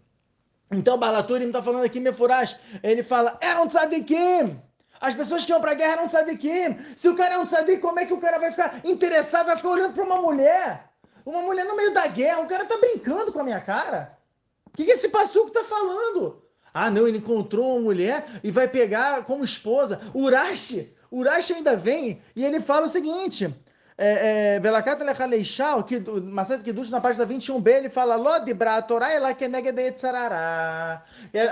[0.72, 4.60] Então, Balaturi me está falando aqui, Mefurash, ele fala, é um tzadikim.
[5.04, 6.78] As pessoas que iam pra guerra eram tzadikim.
[6.96, 9.58] Se o cara é um tzadik, como é que o cara vai ficar interessado, vai
[9.58, 10.90] ficar olhando pra uma mulher?
[11.26, 14.18] Uma mulher no meio da guerra, o cara tá brincando com a minha cara?
[14.66, 16.42] O que, que esse passuco tá falando?
[16.74, 20.00] Ah, não, ele encontrou uma mulher e vai pegar como esposa.
[20.16, 23.54] Urashi, Urashi ainda vem e ele fala o seguinte:
[23.98, 29.12] é, é, Belakat Lechaleixal, que Maset Kiddush, na página 21b, ele fala Lodibra, a Torá
[29.12, 31.04] é lá que nega de Yetzarará.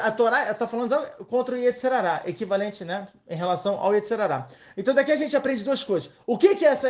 [0.04, 4.48] A Torá está falando contra o Yetzarará, equivalente, né, em relação ao Yetzarará.
[4.76, 6.10] Então daqui a gente aprende duas coisas.
[6.26, 6.90] O que que é essa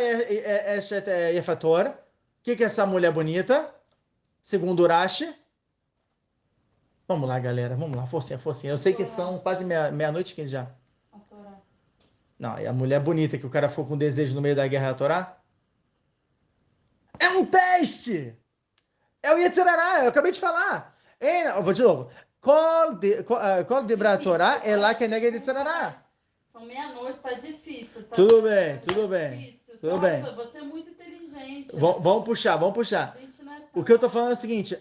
[1.32, 1.88] Yefator?
[1.88, 1.92] O
[2.42, 3.72] que que é essa mulher bonita?
[4.42, 5.32] Segundo Urashi.
[7.06, 8.72] Vamos lá, galera, vamos lá, forcinha, forcinha.
[8.72, 10.70] Eu sei que são quase meia-noite meia já.
[12.38, 14.88] Não, e a mulher bonita que o cara ficou com desejo no meio da guerra
[14.88, 15.41] é a Torá?
[17.22, 18.36] É um teste!
[19.22, 20.96] É o Yetzirará, eu acabei de falar.
[21.20, 22.10] Ei, vou de novo.
[22.40, 26.02] Qual de, qual de Torá é lá que é nega Yetzirará?
[26.52, 28.02] São meia-noite, tá difícil.
[28.02, 29.30] Tá tudo bem, tudo bem.
[29.30, 29.78] Difícil.
[29.78, 30.34] Tudo Nossa, bem.
[30.34, 31.76] você é muito inteligente.
[31.76, 33.16] Vamos puxar, vamos puxar.
[33.16, 34.76] É o que eu tô falando é o seguinte: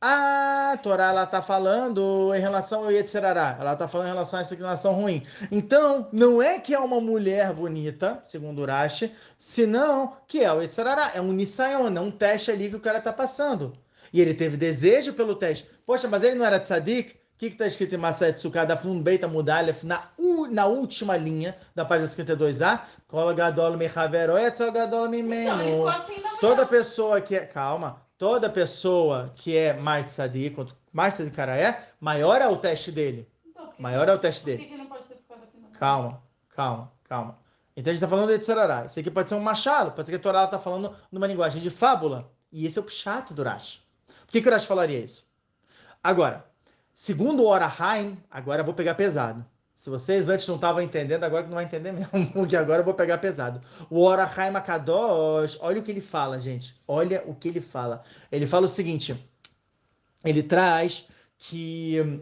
[0.00, 4.42] a Torá ela está falando em relação ao Yetzirará, ela está falando em relação a
[4.42, 5.26] essa inclinação ruim.
[5.50, 11.12] Então, não é que é uma mulher bonita, segundo Urashi, senão que é o Yetzirará,
[11.14, 13.76] é um Nisayon, é um teste ali que o cara está passando.
[14.12, 15.68] E ele teve desejo pelo teste.
[15.84, 17.18] Poxa, mas ele não era tzadik?
[17.34, 20.02] O que está escrito em Maset Sukkah da Flum Beita Mudalef, na,
[20.50, 22.80] na última linha da página 52a?
[25.68, 27.46] Então, assim Toda pessoa que é.
[27.46, 32.56] Calma toda pessoa que é mais tzadik, quanto mais tzadik cara é, maior é o
[32.56, 33.26] teste dele.
[33.46, 34.66] Então, maior é o teste dele.
[34.66, 35.46] Que não pode ter ficado
[35.78, 37.38] calma, calma, calma.
[37.76, 38.86] Então a gente está falando de Tzarará.
[38.86, 41.62] Isso aqui pode ser um machado, pode ser que a Torá está falando numa linguagem
[41.62, 42.28] de fábula.
[42.50, 43.80] E esse é o pshat do Rashi.
[44.26, 45.28] Por que, que o Rashi falaria isso?
[46.02, 46.44] Agora,
[46.92, 49.46] segundo o Orahaim, agora eu vou pegar pesado.
[49.78, 52.84] Se vocês antes não estavam entendendo, agora que não vai entender mesmo, porque agora eu
[52.84, 53.62] vou pegar pesado.
[53.88, 56.74] O Orahaim Akadosh, olha o que ele fala, gente.
[56.86, 58.02] Olha o que ele fala.
[58.30, 59.16] Ele fala o seguinte:
[60.24, 62.20] ele traz que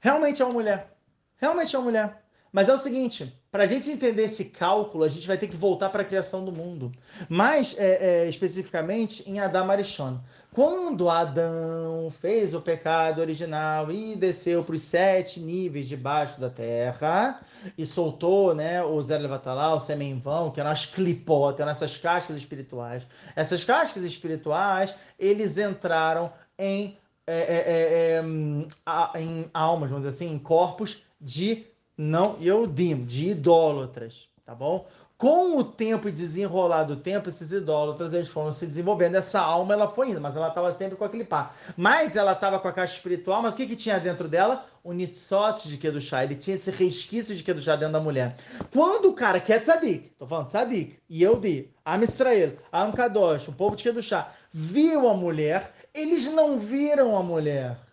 [0.00, 0.96] realmente é uma mulher.
[1.36, 2.25] Realmente é uma mulher.
[2.56, 5.56] Mas é o seguinte: para a gente entender esse cálculo, a gente vai ter que
[5.58, 6.90] voltar para a criação do mundo.
[7.28, 10.18] Mais é, é, especificamente em Adam Arishon.
[10.54, 17.42] Quando Adão fez o pecado original e desceu para os sete níveis debaixo da terra
[17.76, 21.98] e soltou né, o Zer Levatalá, o semen vão, que eram as clipot, eram essas
[21.98, 23.06] cascas espirituais.
[23.36, 30.38] Essas cascas espirituais, eles entraram em, é, é, é, em almas, vamos dizer assim, em
[30.38, 34.86] corpos de não Yodim, de idólatras, tá bom?
[35.18, 39.14] Com o tempo e desenrolar do tempo, esses idólatras eles foram se desenvolvendo.
[39.14, 41.54] Essa alma ela foi indo, mas ela estava sempre com aquele pá.
[41.74, 44.66] Mas ela estava com a caixa espiritual, mas o que, que tinha dentro dela?
[44.84, 46.22] O Nitzot de Kedushá.
[46.22, 48.36] Ele tinha esse resquício de Kedushá dentro da mulher.
[48.70, 52.92] Quando o cara que é tzadik, tô falando tzadik, e eu di, Am Israel, Am
[52.92, 57.85] Kadosh, o povo de Kedushá, viu a mulher, eles não viram a mulher.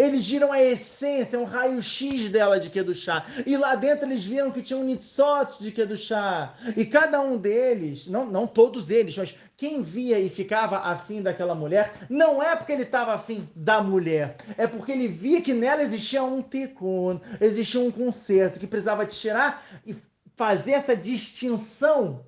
[0.00, 3.26] Eles viram a essência, um raio-x dela de Kedushá.
[3.44, 6.54] E lá dentro eles viram que tinha um Nitzot de Kedushá.
[6.74, 11.54] E cada um deles, não, não todos eles, mas quem via e ficava afim daquela
[11.54, 15.82] mulher, não é porque ele estava afim da mulher, é porque ele via que nela
[15.82, 19.94] existia um tikkun, existia um conserto que precisava tirar e
[20.34, 22.24] fazer essa distinção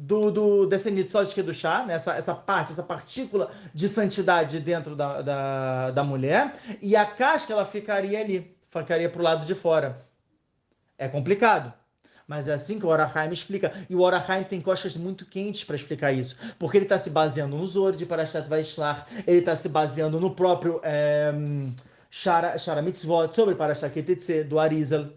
[0.00, 0.90] do, do desse
[1.42, 1.94] do chá, né?
[1.94, 7.52] essa, essa parte, essa partícula de santidade dentro da, da, da mulher, e a casca
[7.52, 9.98] ela ficaria ali, ficaria para o lado de fora.
[10.96, 11.72] É complicado.
[12.26, 13.72] Mas é assim que o Orahaim explica.
[13.90, 16.36] E o Orahaim tem costas muito quentes para explicar isso.
[16.58, 20.30] Porque ele está se baseando no Zoro de Parashat Vaishlar, ele está se baseando no
[20.30, 21.32] próprio é,
[22.08, 25.08] Shara, Shara Mitzvot, sobre Parashat Ketetse, do Arizal.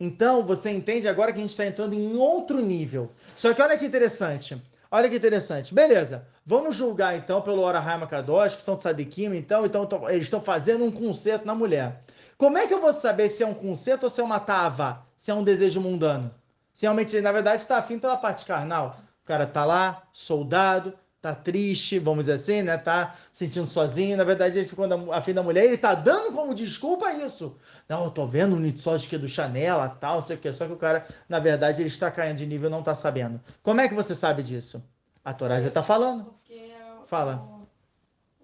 [0.00, 3.12] Então, você entende agora que a gente está entrando em outro nível.
[3.36, 4.60] Só que olha que interessante.
[4.90, 5.74] Olha que interessante.
[5.74, 6.26] Beleza.
[6.44, 10.90] Vamos julgar então pelo Orahai Kadosh, que são tzadikim, então, então eles estão fazendo um
[10.90, 12.02] concerto na mulher.
[12.36, 15.06] Como é que eu vou saber se é um concerto ou se é uma tava?
[15.14, 16.34] Se é um desejo mundano?
[16.72, 18.98] Se realmente, na verdade, está afim pela parte carnal.
[19.22, 22.78] O cara tá lá, soldado, tá triste, vamos dizer assim, né?
[22.78, 24.16] Tá sentindo sozinho.
[24.16, 25.64] Na verdade, ele ficou afim da mulher.
[25.64, 27.56] Ele tá dando como desculpa isso.
[27.88, 30.52] Não, eu tô vendo o Nitsod que é do Chanela, tal, sei o que.
[30.52, 33.40] Só que o cara, na verdade, ele está caindo de nível e não tá sabendo.
[33.62, 34.82] Como é que você sabe disso?
[35.24, 36.24] A Torá já tá falando.
[36.24, 36.70] Porque
[37.10, 37.66] Fala.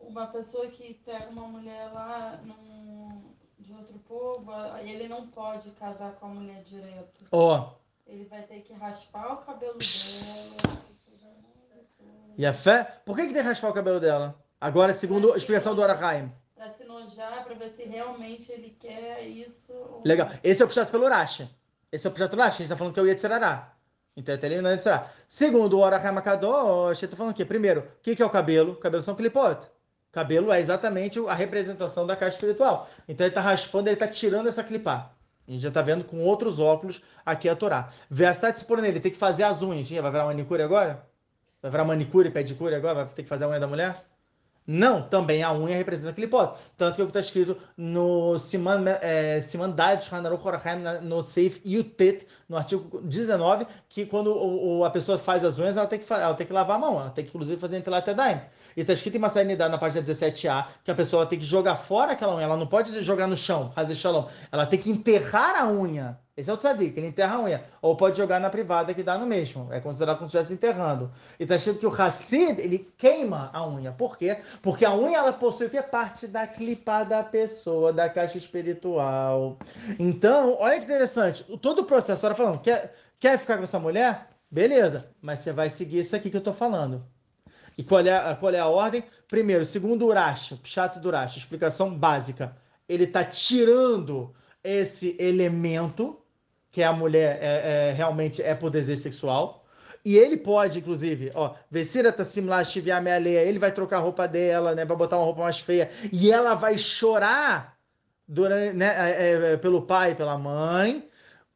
[0.00, 3.22] Uma pessoa que pega uma mulher lá num,
[3.58, 4.50] de outro povo,
[4.82, 7.26] ele não pode casar com a mulher direto.
[7.30, 7.58] Ó.
[7.58, 7.86] Oh.
[8.10, 10.78] Ele vai ter que raspar o cabelo dela.
[12.36, 13.00] E a fé?
[13.04, 14.38] Por que, que tem que raspar o cabelo dela?
[14.60, 16.30] Agora, segundo a explicação do Arahaim.
[16.54, 19.72] Pra se nojar, pra ver se realmente ele quer isso.
[19.72, 20.02] Ou...
[20.04, 20.30] Legal.
[20.44, 21.48] Esse é o puxado pelo Urashi.
[21.90, 22.56] Esse é o puxado pelo Urashi.
[22.56, 23.72] A gente tá falando que é o Yetzirará.
[24.16, 24.78] Então, até ele não é
[25.28, 27.44] Segundo o Arahaim Akadosh, eu tô falando o quê?
[27.44, 28.72] Primeiro, o que, que é o cabelo?
[28.72, 29.58] O cabelo são clipot.
[30.10, 32.88] Cabelo é exatamente a representação da caixa espiritual.
[33.06, 35.14] Então ele está raspando, ele está tirando essa clipar.
[35.46, 37.90] A gente já está vendo com outros óculos aqui a Torá.
[38.56, 39.88] Se por nele, tem que fazer as unhas.
[39.90, 41.06] Vai virar manicure agora?
[41.66, 42.94] Vai virar manicure, pedicure agora?
[42.94, 43.96] Vai ter que fazer a unha da mulher?
[44.64, 46.56] Não, também a unha representa aquele pó.
[46.76, 50.00] Tanto que é o que está escrito no Siman, é, Siman Dad
[51.02, 55.76] no Seif Yutet, no artigo 19, que quando o, o, a pessoa faz as unhas,
[55.76, 57.82] ela tem, que, ela tem que lavar a mão, ela tem que inclusive fazer
[58.14, 58.40] Daim.
[58.76, 62.12] E está escrito em Massarinidade na página 17a que a pessoa tem que jogar fora
[62.12, 65.66] aquela unha, ela não pode jogar no chão, fazer shalom, ela tem que enterrar a
[65.66, 66.18] unha.
[66.36, 67.64] Esse é o tzadik, ele enterra a unha.
[67.80, 69.72] Ou pode jogar na privada que dá no mesmo.
[69.72, 71.10] É considerado como se estivesse enterrando.
[71.40, 73.90] E está escrito que o Hassid, ele queima a unha.
[73.92, 74.36] Por quê?
[74.60, 75.80] Porque a unha, ela possui o que?
[75.80, 79.56] Parte da clipa da pessoa, da caixa espiritual.
[79.98, 81.42] Então, olha que interessante.
[81.62, 84.28] Todo o processo, ela falando, quer, quer ficar com essa mulher?
[84.50, 85.08] Beleza.
[85.22, 87.02] Mas você vai seguir isso aqui que eu estou falando.
[87.76, 89.04] E qual é, qual é a ordem?
[89.28, 92.56] Primeiro, segundo o Urash, chato do Urash, explicação básica.
[92.88, 96.18] Ele está tirando esse elemento
[96.70, 99.66] que a mulher é, é, realmente é por desejo sexual.
[100.04, 104.00] E ele pode, inclusive, ó, Vecira tá lá, chiviar minha leia, ele vai trocar a
[104.00, 107.76] roupa dela, né, pra botar uma roupa mais feia, e ela vai chorar
[108.28, 111.08] durante, né, é, é, pelo pai e pela mãe,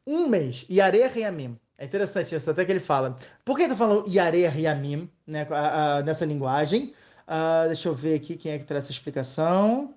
[0.05, 0.65] um mês.
[0.69, 1.57] Yare Yamim.
[1.77, 3.15] É interessante isso, até que ele fala.
[3.45, 6.93] Por que ele tá falando Yare Yamim, né, a, a, nessa linguagem?
[7.27, 9.93] Uh, deixa eu ver aqui quem é que traz essa explicação.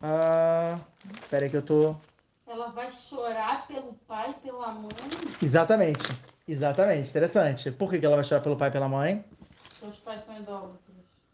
[0.00, 0.80] Uh,
[1.28, 1.96] pera aí que eu tô
[2.48, 4.88] ela vai chorar pelo pai e pela mãe?
[5.42, 6.02] Exatamente.
[6.46, 7.10] Exatamente.
[7.10, 7.70] Interessante.
[7.70, 9.22] Por que ela vai chorar pelo pai e pela mãe?
[9.82, 10.80] Os pais são idólatras.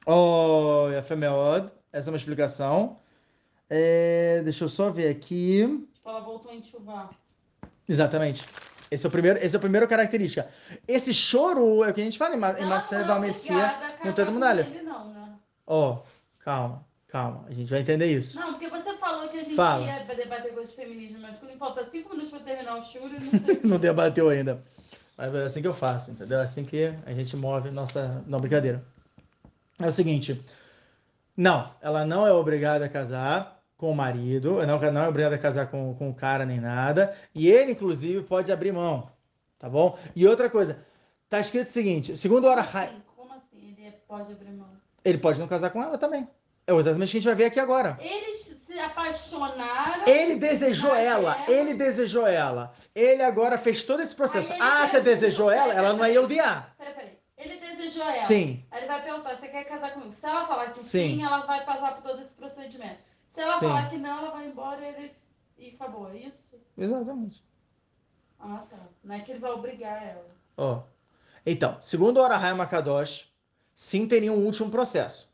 [0.04, 1.70] Oh, Yafemeod.
[1.92, 2.98] Essa é uma explicação.
[3.70, 5.86] É, deixa eu só ver aqui.
[5.94, 7.10] Tipo, ela voltou a enxuvar.
[7.88, 8.44] Exatamente.
[8.94, 10.48] Esse é o primeiro, esse é o primeiro característica.
[10.86, 14.32] Esse choro é o que a gente fala em, em Marcelo da Almecia no Teto
[14.32, 14.66] Mudalha.
[14.84, 15.32] Não, né?
[15.66, 16.02] Ó, oh,
[16.38, 16.84] calma.
[17.14, 18.36] Calma, a gente vai entender isso.
[18.36, 19.84] Não, porque você falou que a gente Fala.
[19.84, 21.56] ia debater coisas de feminismo masculino.
[21.60, 23.14] Falta cinco minutos para terminar o choro
[23.62, 24.60] não, não debateu ainda.
[25.16, 26.40] Mas é assim que eu faço, entendeu?
[26.40, 28.20] É assim que a gente move nossa.
[28.26, 28.84] Não, brincadeira.
[29.78, 30.42] É o seguinte.
[31.36, 33.53] Não, ela não é obrigada a casar
[33.84, 37.14] com o marido, não, não é obrigada a casar com, com o cara nem nada.
[37.34, 39.10] E ele, inclusive, pode abrir mão.
[39.58, 39.98] Tá bom?
[40.16, 40.82] E outra coisa,
[41.28, 42.96] tá escrito o seguinte: segundo o Arahai.
[43.14, 43.76] Como assim?
[43.78, 44.70] Ele pode abrir mão?
[45.04, 46.26] Ele pode não casar com ela também.
[46.66, 47.98] É exatamente o que a gente vai ver aqui agora.
[48.00, 50.06] Eles se apaixonaram.
[50.06, 52.72] Ele desejou ela, ela, ele desejou ela.
[52.94, 54.50] Ele agora fez todo esse processo.
[54.58, 55.74] Ah, você desejou ela?
[55.74, 56.74] Ela não é odiar.
[56.78, 57.18] Peraí, peraí.
[57.36, 58.16] Ele desejou ela.
[58.16, 58.64] Sim.
[58.70, 60.14] Aí ele vai perguntar: você quer casar comigo?
[60.14, 63.13] Se ela falar que sim, sim ela vai passar por todo esse procedimento.
[63.34, 63.66] Se ela sim.
[63.66, 65.14] falar que não, ela vai embora e ele.
[65.58, 66.44] E acabou, é isso?
[66.78, 67.44] Exatamente.
[68.38, 68.76] Ah, tá.
[69.02, 70.26] Não é que ele vai obrigar ela.
[70.56, 70.76] Ó.
[70.76, 70.82] Oh.
[71.44, 73.30] Então, segundo o Orahai Makadosh,
[73.74, 75.28] sim teria um último processo.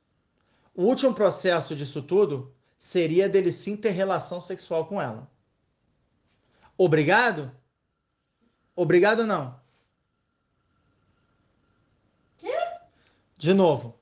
[0.75, 5.31] O último processo disso tudo seria dele sim ter relação sexual com ela.
[6.77, 7.55] Obrigado?
[8.75, 9.61] Obrigado não.
[12.39, 12.57] Quê?
[13.37, 14.00] De novo.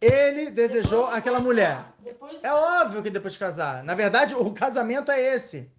[0.00, 1.84] Ele desejou depois aquela mulher.
[2.02, 2.42] Depois...
[2.42, 3.84] É óbvio que depois de casar.
[3.84, 5.70] Na verdade, o casamento é esse.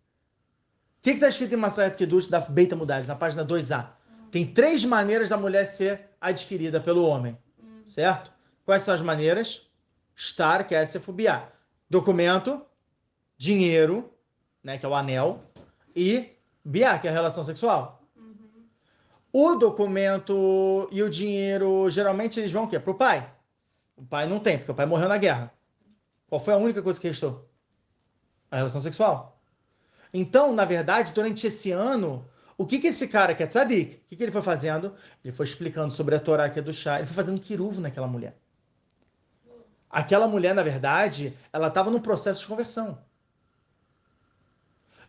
[0.99, 3.89] O que está escrito em Masayat Kedush da Beita Mudad, na página 2A?
[3.89, 4.27] Hum.
[4.29, 7.81] Tem três maneiras da mulher ser adquirida pelo homem, Hum.
[7.87, 8.31] certo?
[8.63, 9.67] Quais são as maneiras?
[10.15, 11.51] Estar, que é SFBA.
[11.89, 12.61] Documento,
[13.35, 14.13] dinheiro,
[14.63, 15.43] né, que é o anel,
[15.95, 16.29] e
[16.63, 18.03] BA, que é a relação sexual.
[18.15, 18.35] Uhum.
[19.33, 22.79] O documento e o dinheiro, geralmente eles vão o quê?
[22.79, 23.27] Pro pai.
[24.01, 25.53] O pai não tem, porque o pai morreu na guerra.
[26.27, 27.47] Qual foi a única coisa que restou?
[28.49, 29.39] A relação sexual.
[30.11, 32.27] Então, na verdade, durante esse ano,
[32.57, 34.95] o que que esse cara que é tzadik, o que que ele foi fazendo?
[35.23, 38.07] Ele foi explicando sobre a Torá que é do chá, ele foi fazendo kiruv naquela
[38.07, 38.35] mulher.
[39.87, 42.97] Aquela mulher, na verdade, ela estava num processo de conversão.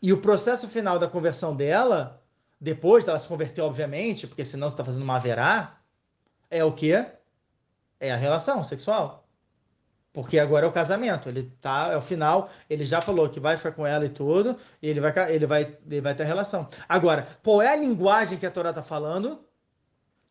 [0.02, 2.22] E o processo final da conversão dela,
[2.60, 5.80] depois dela se converter, obviamente, porque senão você está fazendo uma verá,
[6.50, 7.06] é o quê?
[8.02, 9.28] É a relação sexual.
[10.12, 13.56] Porque agora é o casamento, ele tá, é o final, ele já falou que vai
[13.56, 16.68] ficar com ela e tudo, e ele vai, ele vai, ele vai ter relação.
[16.86, 19.42] Agora, qual é a linguagem que a Torá está falando?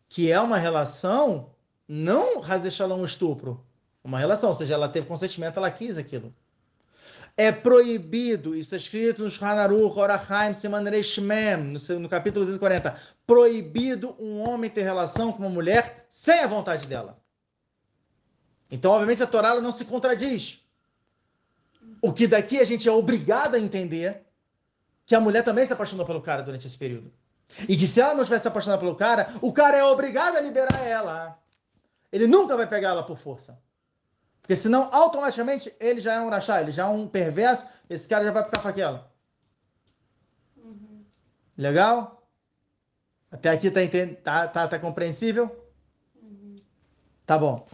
[0.10, 1.50] Que é uma relação,
[1.88, 3.66] não Hazeshalom estupro,
[4.04, 6.32] uma relação, ou seja, ela teve consentimento, ela quis aquilo.
[7.38, 13.00] É proibido, isso está escrito no Shanaruch, Orachaim, Siman Shmem, no, seu- no capítulo 240,
[13.26, 17.21] proibido um homem ter relação com uma mulher sem a vontade dela.
[18.72, 20.60] Então, obviamente, a Torá não se contradiz.
[22.02, 24.26] O que daqui a gente é obrigado a entender
[25.06, 27.12] que a mulher também se apaixonou pelo cara durante esse período.
[27.68, 30.42] E que se ela não tivesse se apaixonado pelo cara, o cara é obrigado a
[30.42, 31.38] liberar ela.
[32.12, 33.60] Ele nunca vai pegar ela por força.
[34.42, 38.24] Porque senão, automaticamente, ele já é um rachá, ele já é um perverso, esse cara
[38.24, 39.12] já vai ficar com aquela.
[40.58, 41.04] Uhum.
[41.58, 42.26] Legal?
[43.30, 43.82] Até aqui tá,
[44.24, 45.70] tá, tá, tá compreensível?
[46.22, 46.62] Uhum.
[47.26, 47.68] Tá bom.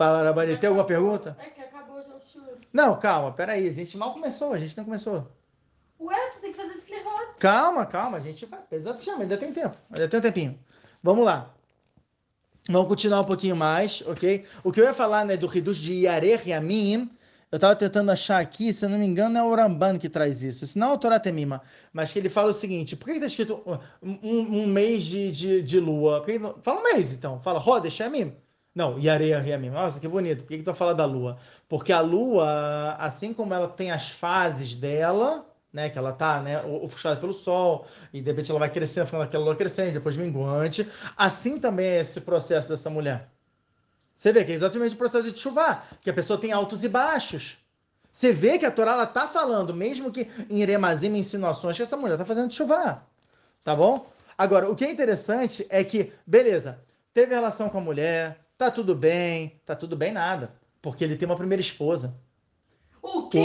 [0.00, 1.36] Fala, Rabani, tem alguma pergunta?
[1.38, 2.56] É que acabou já o choro.
[2.72, 5.30] Não, calma, peraí, a gente mal começou, a gente não começou.
[6.00, 7.34] Ué, tu tem que fazer esse lerote.
[7.38, 8.60] Calma, calma, a gente vai.
[8.72, 10.58] Exato, chama, ainda tem tempo, ainda tem um tempinho.
[11.02, 11.50] Vamos lá.
[12.70, 14.46] Vamos continuar um pouquinho mais, ok?
[14.64, 17.10] O que eu ia falar, né, do Ridus de Yareh Yamim,
[17.52, 20.42] eu tava tentando achar aqui, se eu não me engano, é o Ramban que traz
[20.42, 20.66] isso.
[20.66, 21.60] Se não é o Torá Temima,
[21.92, 23.62] mas que ele fala o seguinte: por que, que tá escrito
[24.02, 26.24] um, um- mês de, de, de lua?
[26.24, 27.38] Que Fala um mês, então.
[27.38, 28.34] Fala Rodesh Yamim.
[28.80, 29.68] Não, Yareh Yamim.
[29.68, 30.42] Nossa, que bonito.
[30.42, 31.36] Por que, que tu fala da lua?
[31.68, 36.62] Porque a lua, assim como ela tem as fases dela, né, que ela tá, né,
[36.64, 40.88] ofuscada pelo sol, e de repente ela vai crescendo, ficando aquela lua crescente, depois minguante,
[41.14, 43.28] assim também é esse processo dessa mulher.
[44.14, 46.88] Você vê que é exatamente o processo de chuvar, que a pessoa tem altos e
[46.88, 47.58] baixos.
[48.10, 51.98] Você vê que a Torá ela tá falando, mesmo que em Eremazim, insinuações, que essa
[51.98, 53.06] mulher tá fazendo chuvar.
[53.62, 54.06] Tá bom?
[54.38, 56.80] Agora, o que é interessante é que, beleza,
[57.12, 60.52] teve relação com a mulher, tá tudo bem, tá tudo bem nada,
[60.82, 62.14] porque ele tem uma primeira esposa.
[63.00, 63.40] O quê?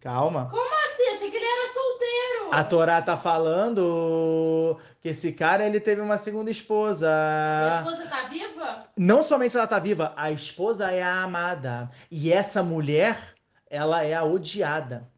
[0.00, 0.50] Calma.
[0.52, 2.48] Assim, achei que ele era solteiro.
[2.52, 7.06] A Torá tá falando que esse cara ele teve uma segunda esposa.
[7.08, 8.84] E a esposa tá viva?
[8.98, 11.90] Não somente ela tá viva, a esposa é a amada.
[12.10, 13.34] E essa mulher,
[13.70, 15.10] ela é a odiada.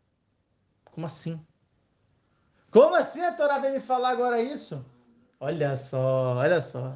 [0.93, 1.45] Como assim?
[2.71, 4.87] Como assim a Torá vem me falar agora isso?
[5.41, 6.95] Olha só, olha só.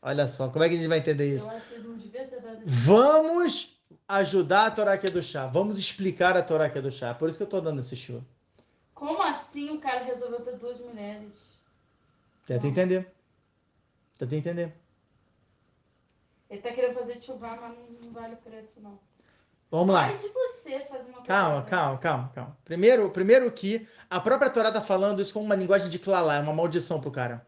[0.00, 1.48] Olha só, como é que a gente vai entender isso?
[1.48, 1.60] Não.
[2.64, 5.46] Vamos ajudar a Torá que é do chá.
[5.46, 7.14] Vamos explicar a Torá que é do chá.
[7.14, 8.22] Por isso que eu tô dando esse show.
[8.94, 11.58] Como assim o cara resolveu ter duas mulheres?
[12.46, 13.12] Tenta entender.
[14.18, 14.74] Tenta entender.
[16.50, 18.98] Ele tá querendo fazer chuva, mas não, não vale o preço, não.
[19.70, 20.10] Vamos lá.
[20.12, 22.58] Você fazer uma Calma, calma, calma, calma.
[22.64, 26.40] Primeiro, primeiro que a própria Torá tá falando isso com uma linguagem de clalá, é
[26.40, 27.46] uma maldição pro cara.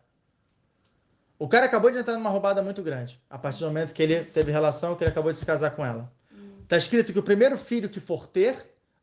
[1.40, 3.18] O cara acabou de entrar numa roubada muito grande.
[3.30, 5.82] A partir do momento que ele teve relação, que ele acabou de se casar com
[5.82, 6.12] ela.
[6.30, 6.58] Hum.
[6.68, 8.56] Tá escrito que o primeiro filho que for ter, o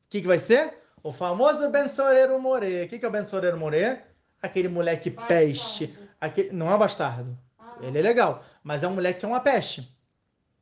[0.08, 0.76] que, que vai ser?
[1.02, 2.84] O famoso bensoreiro morê.
[2.84, 3.98] O que, que é o bensoreiro morê?
[4.40, 5.92] Aquele moleque peste.
[6.22, 6.52] Aquele...
[6.52, 7.36] Não é bastardo.
[7.58, 9.92] Ah, Ele é legal, mas é um moleque que é uma peste.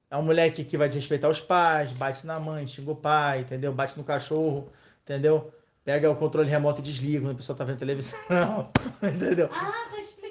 [0.09, 3.73] É um moleque que vai desrespeitar os pais, bate na mãe, xinga o pai, entendeu?
[3.73, 4.71] Bate no cachorro,
[5.03, 5.51] entendeu?
[5.83, 8.71] Pega o controle remoto e desliga quando a pessoa tá vendo televisão,
[9.03, 9.49] entendeu?
[9.51, 10.24] Ah, tá explicado.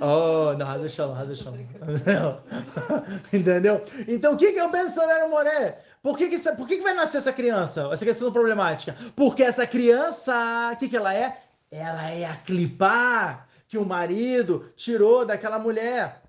[0.00, 1.14] Oh, não, rasa chão.
[3.32, 3.84] Entendeu?
[4.08, 5.78] Então, o que que é o Bensorero Moré?
[6.02, 7.88] Por que que, por que que vai nascer essa criança?
[7.92, 8.96] Essa questão problemática.
[9.14, 11.42] Porque essa criança, o que que ela é?
[11.70, 16.22] Ela é a clipar que o marido tirou daquela mulher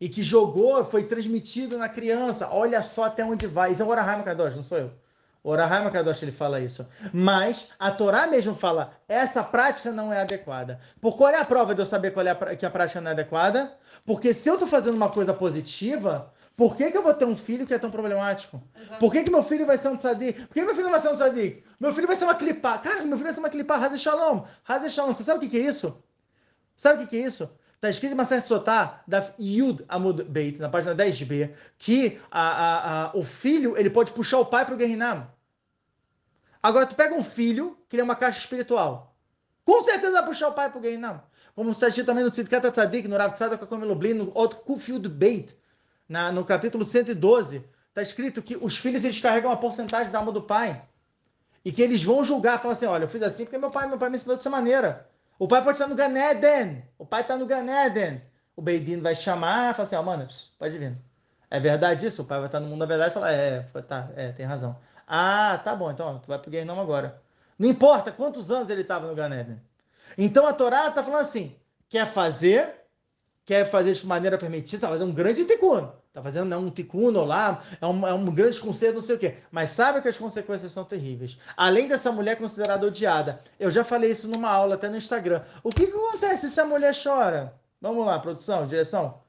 [0.00, 2.48] e que jogou, foi transmitido na criança.
[2.52, 3.72] Olha só até onde vai.
[3.72, 4.92] Isso é o Orahaim Kadosh, não sou eu.
[5.46, 6.84] O Orahaim Kadosh ele fala isso.
[7.12, 10.80] Mas a Torá mesmo fala, essa prática não é adequada.
[11.00, 13.10] Por qual é a prova de eu saber qual é a, que a prática não
[13.10, 13.72] é adequada?
[14.04, 17.36] Porque se eu tô fazendo uma coisa positiva, por que, que eu vou ter um
[17.36, 18.60] filho que é tão problemático?
[18.74, 18.98] Exato.
[18.98, 20.46] Por que, que meu filho vai ser um tzadik?
[20.48, 21.62] Por que meu filho não vai ser um tzadik?
[21.78, 22.78] Meu filho vai ser uma clipá.
[22.78, 23.76] Cara, meu filho vai ser uma clipá.
[23.76, 24.42] Haze shalom.
[24.66, 25.14] Haze shalom.
[25.14, 26.02] Você sabe o que, que é isso?
[26.76, 27.48] Sabe o que, que é isso?
[27.76, 33.04] Está escrito em Maseret Sotá, da Yud Amud Beit, na página 10b, que a, a,
[33.04, 35.35] a, o filho ele pode puxar o pai para o Guerrinam.
[36.66, 39.14] Agora, tu pega um filho, que ele é uma caixa espiritual.
[39.64, 41.22] Com certeza vai puxar o pai para o Guerrinam.
[41.54, 45.56] Como está escrito também no Tzidkat Tzadik, no Rav Tzadak Akomelobli, no outro Kufiud Beit,
[46.08, 50.32] na, no capítulo 112, está escrito que os filhos eles carregam uma porcentagem da alma
[50.32, 50.82] do pai.
[51.64, 53.96] E que eles vão julgar, falar assim, olha, eu fiz assim porque meu pai, meu
[53.96, 55.08] pai me ensinou dessa maneira.
[55.38, 56.82] O pai pode estar no Ganeden.
[56.98, 58.20] O pai está no Ganeden.
[58.56, 60.98] O Beidin vai chamar e falar assim, ó, oh, mano, pode vir.
[61.48, 62.22] É verdade isso?
[62.22, 64.76] O pai vai estar no mundo da verdade e falar, é, tá, é, tem razão.
[65.06, 67.22] Ah, tá bom, então tu vai pro Guerrinão agora.
[67.58, 69.60] Não importa quantos anos ele estava no Ganeden.
[70.18, 71.54] Então a Torá está falando assim,
[71.88, 72.74] quer fazer,
[73.44, 75.92] quer fazer de maneira permitida, ela é um grande ticuno.
[76.08, 79.18] Está fazendo né, um ticuno lá, é um, é um grande conceito, não sei o
[79.18, 79.36] quê.
[79.50, 81.38] Mas sabe que as consequências são terríveis.
[81.54, 85.42] Além dessa mulher considerada odiada, eu já falei isso numa aula até no Instagram.
[85.62, 87.54] O que, que acontece se a mulher chora?
[87.82, 89.20] Vamos lá, produção, direção.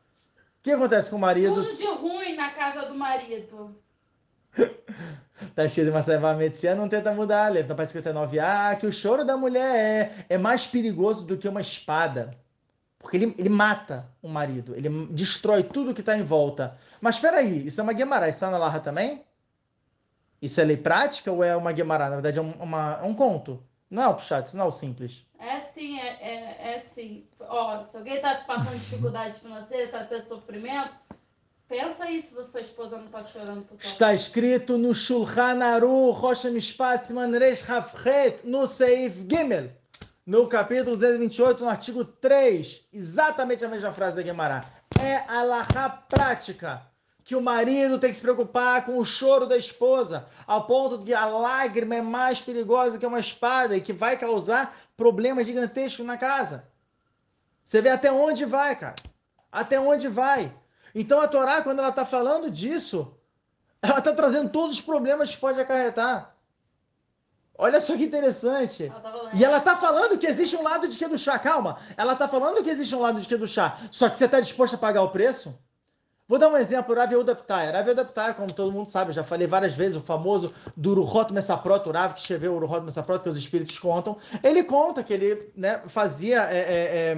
[0.59, 1.55] O que acontece com o marido?
[1.55, 3.75] Tudo de ruim na casa do marido.
[5.55, 7.51] tá cheio de uma serva medicina, não tenta mudar.
[7.51, 11.47] Leva para escrito 9A que o choro da mulher é, é mais perigoso do que
[11.47, 12.31] uma espada.
[12.99, 16.77] Porque ele, ele mata o marido, ele destrói tudo que está em volta.
[16.99, 19.23] Mas espera aí, isso é uma Guemará, está na Larra também?
[20.41, 22.09] Isso é lei prática ou é uma Guemará?
[22.09, 23.63] Na verdade é um, uma, é um conto.
[23.89, 25.25] Não é o isso não é o simples.
[25.39, 27.25] É sim, é, é, é sim.
[27.39, 30.91] Ó, se alguém está passando dificuldade financeira, está tendo sofrimento,
[31.67, 33.87] pensa aí se sua esposa não está chorando por causa.
[33.87, 39.71] Está escrito no Shulchan Aruch, Rosh Mishpat, Manresh Hafret, no Seif Gimel
[40.27, 44.65] no capítulo 228, no artigo 3, exatamente a mesma frase da Guemará.
[45.01, 46.81] É a lahá prática
[47.23, 51.05] que o marido tem que se preocupar com o choro da esposa, ao ponto de
[51.05, 56.05] que a lágrima é mais perigosa que uma espada e que vai causar problemas gigantescos
[56.05, 56.67] na casa.
[57.63, 58.95] Você vê até onde vai, cara.
[59.49, 60.53] Até onde vai.
[60.99, 63.13] Então a Torá, quando ela está falando disso,
[63.83, 66.35] ela está trazendo todos os problemas que pode acarretar.
[67.55, 68.85] Olha só que interessante.
[68.85, 71.37] Ela e ela tá falando que existe um lado de que do chá.
[71.37, 71.77] Calma.
[71.95, 73.77] Ela tá falando que existe um lado de que do chá.
[73.91, 75.55] Só que você tá disposto a pagar o preço?
[76.27, 77.71] Vou dar um exemplo, Rav Yehuda Ptaya.
[77.71, 81.31] Rav Yehuda Ptaya, como todo mundo sabe, já falei várias vezes, o famoso do Uruhot
[81.31, 84.17] Messaprot, o Rav que escreveu o Uruhot Messaprot, que os espíritos contam.
[84.43, 87.17] Ele conta que ele né, fazia é, é, é,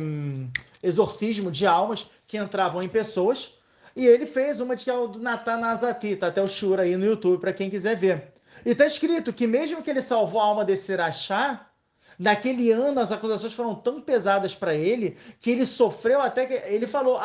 [0.83, 3.53] exorcismo de almas que entravam em pessoas.
[3.95, 6.83] E ele fez uma de que é o do Natan Azati, tá até o Shura
[6.83, 8.33] aí no YouTube, para quem quiser ver.
[8.65, 11.67] E está escrito que mesmo que ele salvou a alma desse Irachá,
[12.17, 16.53] naquele ano as acusações foram tão pesadas para ele que ele sofreu até que.
[16.53, 17.17] Ele falou,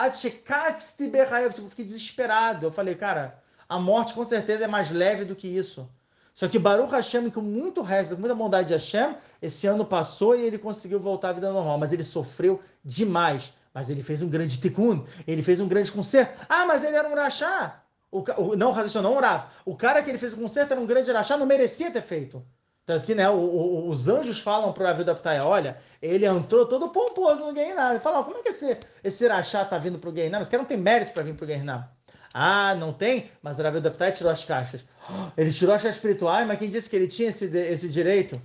[1.52, 2.66] tipo, fiquei desesperado.
[2.66, 5.88] Eu falei, cara, a morte com certeza é mais leve do que isso.
[6.34, 10.42] Só que Baruch Hashem, com muito resto, muita bondade de Hashem, esse ano passou e
[10.42, 11.78] ele conseguiu voltar à vida normal.
[11.78, 13.52] Mas ele sofreu demais.
[13.74, 16.40] Mas ele fez um grande tikkun, ele fez um grande conserto.
[16.48, 17.82] Ah, mas ele era um rachá.
[18.14, 18.72] O, o, não,
[19.02, 19.48] não orava.
[19.64, 22.46] O cara que ele fez o concerto era um grande Arachá, não merecia ter feito.
[22.86, 26.64] Tanto que né, o, o, os anjos falam para a vida Ptaia, olha, ele entrou
[26.64, 27.96] todo pomposo no Guerrinam.
[27.96, 30.40] E falam, como é que esse, esse Irachá tá vindo pro Guerrinam?
[30.40, 31.84] Esse cara não tem mérito para vir pro Guerrinam.
[32.32, 33.30] Ah, não tem?
[33.42, 34.84] Mas o Ravel da Ptaia tirou as caixas.
[35.36, 38.40] Ele tirou as caixas espirituais, mas quem disse que ele tinha esse, esse direito?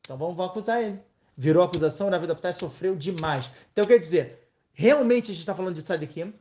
[0.00, 1.00] Então vamos acusar ele.
[1.36, 3.50] Virou acusação, o Ravel da Ptaia sofreu demais.
[3.72, 6.34] Então quer dizer, realmente a gente está falando de Tzadikim,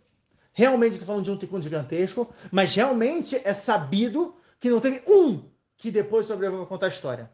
[0.53, 5.49] Realmente está falando de um tikkun gigantesco, mas realmente é sabido que não teve um
[5.77, 7.31] que depois sobreviveu para contar a história.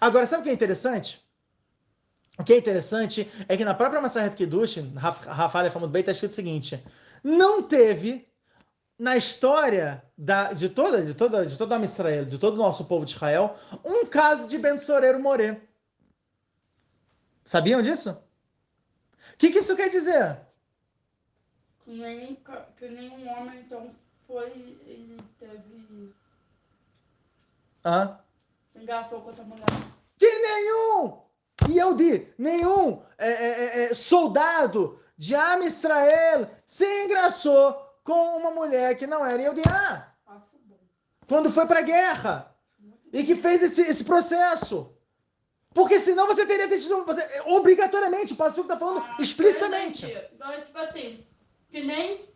[0.00, 1.26] Agora, sabe o que é interessante?
[2.38, 6.30] O que é interessante é que na própria Maseret Kiddushin, Rafael falando bem, está escrito
[6.30, 6.84] o seguinte:
[7.24, 8.28] não teve
[8.98, 12.84] na história da, de toda de toda de toda a Israel, de todo o nosso
[12.84, 15.60] povo de Israel, um caso de Ben Soreiro Moré.
[17.48, 18.10] Sabiam disso?
[18.10, 20.38] O que, que isso quer dizer?
[21.82, 22.36] que nenhum,
[22.76, 23.90] que nenhum homem então
[24.26, 24.50] foi
[24.86, 26.14] e teve.
[27.82, 28.18] Hã?
[28.74, 29.64] Engraçou com outra mulher.
[30.18, 31.22] Que nenhum!
[31.70, 37.72] E eu di, nenhum é, é, é, é, soldado de Am Israel se engraçou
[38.04, 40.12] com uma mulher que não era Yehudiá.
[40.26, 40.42] Ah,
[41.26, 42.54] quando foi pra guerra.
[43.10, 44.94] E que fez esse, esse processo.
[45.78, 47.04] Porque senão você teria tido.
[47.04, 50.06] Você, obrigatoriamente, o pastor está falando ah, explicitamente.
[50.34, 51.24] Então, é tipo assim,
[51.70, 52.28] que nem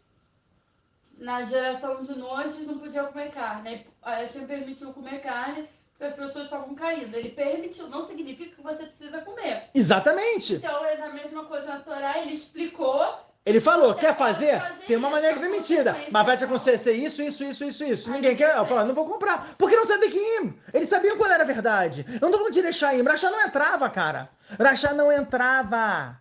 [1.19, 3.85] na geração de noites não podia comer carne.
[4.01, 7.17] A Hashem permitiu comer carne porque as pessoas estavam caindo.
[7.17, 9.71] Ele permitiu, não significa que você precisa comer.
[9.75, 10.55] Exatamente.
[10.55, 13.05] Então é a mesma coisa na Torá, ele explicou.
[13.45, 14.61] Ele falou, quer fazer?
[14.61, 14.87] fazer?
[14.87, 18.11] Tem uma maneira permitida, mas vai te acontecer isso, isso, isso, isso, isso.
[18.11, 18.57] Ninguém quer.
[18.57, 19.55] Eu falo, não vou comprar.
[19.59, 20.55] Porque não sabe Kim.
[20.73, 22.07] Eles sabiam qual era a verdade.
[22.09, 23.03] Eu não tô falando de Rechaim.
[23.03, 24.31] Rachá não entrava, cara.
[24.61, 26.21] Rachá não entrava.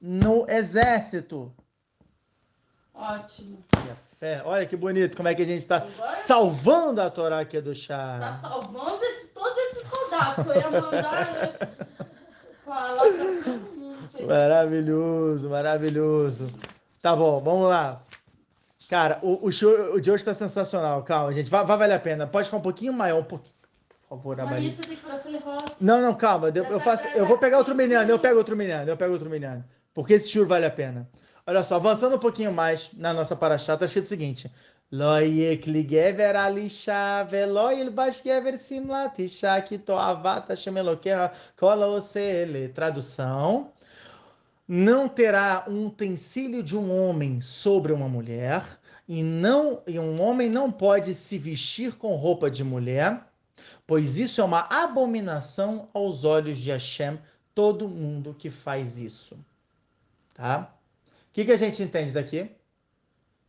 [0.00, 1.54] no exército.
[2.94, 3.62] Ótimo.
[3.70, 4.42] Que fé.
[4.44, 8.18] Olha que bonito como é que a gente está salvando a Torá aqui do chá.
[8.18, 11.52] Tá salvando esse, todos esses soldados que eu ia mandar né?
[12.64, 13.75] falar pra.
[14.24, 16.46] Maravilhoso, maravilhoso.
[17.02, 18.00] Tá bom, vamos lá.
[18.88, 21.02] Cara, o, o show o de hoje tá sensacional.
[21.02, 21.50] Calma, gente.
[21.50, 22.26] Vai, vai valer a pena.
[22.26, 23.54] Pode ficar um pouquinho maior, um pouquinho.
[24.08, 24.38] Por favor,
[25.38, 25.76] rosto.
[25.80, 26.52] Não, não, calma.
[26.54, 29.28] Eu, eu faço, eu vou pegar outro menino, eu pego outro menino, eu pego outro
[29.28, 29.64] menino.
[29.92, 31.08] Porque esse show vale a pena.
[31.44, 34.50] Olha só, avançando um pouquinho mais na nossa paraxá, tá escrito o seguinte.
[42.68, 43.72] Tradução.
[44.68, 48.64] Não terá um utensílio de um homem sobre uma mulher,
[49.08, 53.24] e não e um homem não pode se vestir com roupa de mulher,
[53.86, 57.18] pois isso é uma abominação aos olhos de Hashem,
[57.54, 59.38] todo mundo que faz isso.
[60.34, 60.74] Tá?
[61.30, 62.50] O que, que a gente entende daqui?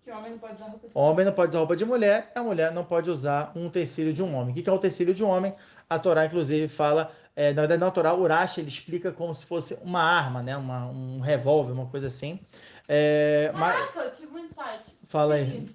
[0.03, 2.43] Que homem não pode usar roupa de Homem não pode usar roupa de mulher, a
[2.43, 4.51] mulher não pode usar um utensílio de um homem.
[4.51, 5.53] O que, que é o utensílio de um homem?
[5.89, 9.45] A Torá, inclusive, fala, é, na verdade, na Torá, o Urash, ele explica como se
[9.45, 10.57] fosse uma arma, né?
[10.57, 12.39] uma, um revólver, uma coisa assim.
[12.87, 14.97] É, mas, Caraca, eu tive um insight.
[15.07, 15.69] fala aí.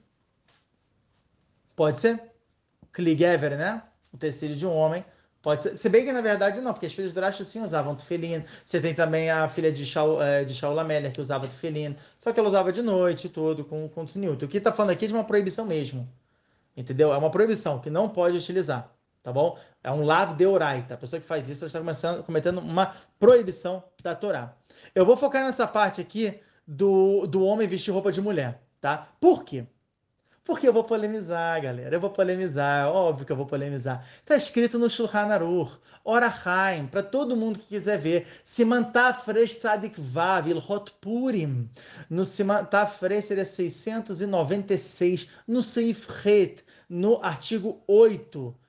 [1.77, 2.21] Pode ser?
[2.91, 3.81] Kligever, né?
[4.13, 5.05] O tecido de um homem.
[5.41, 5.77] Pode ser.
[5.77, 8.43] Se bem que na verdade não, porque as filhas do Urash sim usavam tefilin.
[8.65, 11.97] Você tem também a filha de Shaul, eh, de Shaul Amélia que usava tefilin.
[12.19, 14.45] Só que ela usava de noite tudo, com, com tzniut.
[14.45, 16.09] O que tá falando aqui é de uma proibição mesmo.
[16.77, 17.13] Entendeu?
[17.13, 18.93] É uma proibição que não pode utilizar.
[19.23, 19.57] Tá bom?
[19.85, 20.95] É um lav de oraita.
[20.95, 24.57] A pessoa que faz isso está começando, cometendo uma proibição da Torá.
[24.95, 29.09] Eu vou focar nessa parte aqui do, do homem vestir roupa de mulher, tá?
[29.21, 29.65] Por quê?
[30.45, 31.95] Porque eu vou polemizar, galera.
[31.95, 34.05] Eu vou polemizar, óbvio que eu vou polemizar.
[34.25, 38.27] Tá escrito no Shulchan Aruch, Orahaim, para todo mundo que quiser ver.
[38.43, 41.71] Siman Tafresh Tzadik Vav, Ilhot Purim.
[42.11, 48.62] No Siman Tafresh seria 696, no Seif Het, no artigo 8.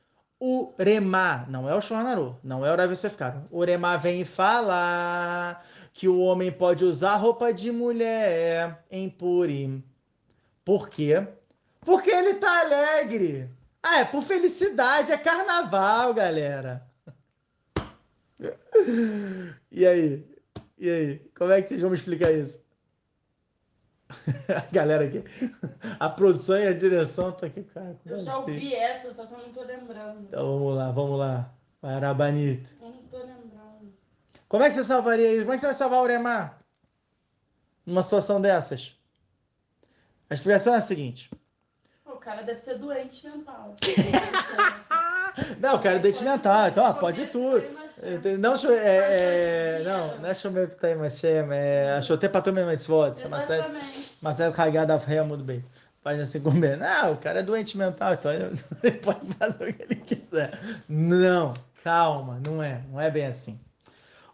[0.46, 3.48] O Remá, não é o Shulchan Aruch, não é o Rav Yosef Karo.
[3.50, 5.64] O Remá vem e fala
[5.94, 9.82] que o homem pode usar roupa de mulher em Purim.
[10.66, 11.26] Por quê?
[11.80, 13.50] Porque ele tá alegre.
[13.82, 16.86] Ah, é por felicidade, é carnaval, galera.
[19.72, 20.28] E aí?
[20.78, 21.20] E aí?
[21.38, 22.62] Como é que vocês vão me explicar isso?
[24.50, 25.24] A galera aqui,
[26.00, 27.96] a produção e a direção estão aqui, cara.
[28.06, 30.22] Eu já ouvi essa, só que eu não tô lembrando.
[30.22, 31.54] Então vamos lá, vamos lá.
[31.82, 32.70] Parabanito.
[32.82, 33.94] Eu não tô lembrando.
[34.48, 35.42] Como é que você salvaria isso?
[35.42, 36.60] Como é que você vai salvar o Uremar?
[37.86, 38.96] Numa situação dessas?
[40.30, 41.30] A explicação é a seguinte.
[42.06, 43.76] O cara deve ser doente mental.
[45.60, 47.62] Não, eu quero dentimentar, então ah, pode tudo.
[48.04, 54.18] É, é, não, não é Shomer Ptai Mashem, é Achote Patum Mitzvot, Exatamente.
[54.22, 55.64] mas é Hagad Afreia muito bem.
[56.04, 58.30] Página 5 b Não, o cara é doente mental, então
[58.84, 60.60] ele pode fazer o que ele quiser.
[60.90, 63.58] Não, calma, não é, não é bem assim.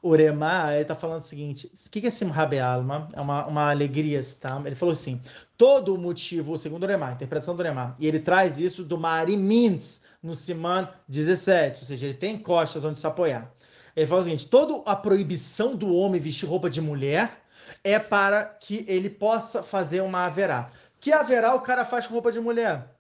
[0.02, 3.10] O Uremá, ele tá falando o seguinte, o que é Simha Be'alma?
[3.14, 4.60] É uma, uma alegria, tá?
[4.66, 5.22] Ele falou assim,
[5.58, 10.02] todo o motivo, segundo o Uremá, interpretação do Uremá, e ele traz isso do Marimins,
[10.24, 13.52] no Siman 17, ou seja, ele tem costas onde se apoiar.
[14.00, 17.42] Ele fala o seguinte, toda a proibição do homem vestir roupa de mulher
[17.84, 20.72] é para que ele possa fazer uma haverá.
[21.02, 22.96] Que haverá o cara faz com roupa de mulher?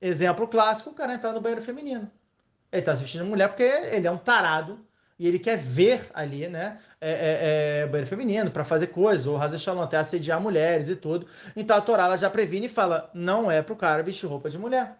[0.00, 2.10] Exemplo clássico, o cara entrar no banheiro feminino.
[2.72, 4.80] Ele está se vestindo mulher porque ele é um tarado
[5.18, 9.36] e ele quer ver ali, né, é, é, é, banheiro feminino para fazer coisas, ou
[9.36, 11.26] Raza Shalom, até assediar mulheres e tudo.
[11.54, 14.48] Então a Torá ela já previne e fala: não é para o cara vestir roupa
[14.48, 14.96] de mulher.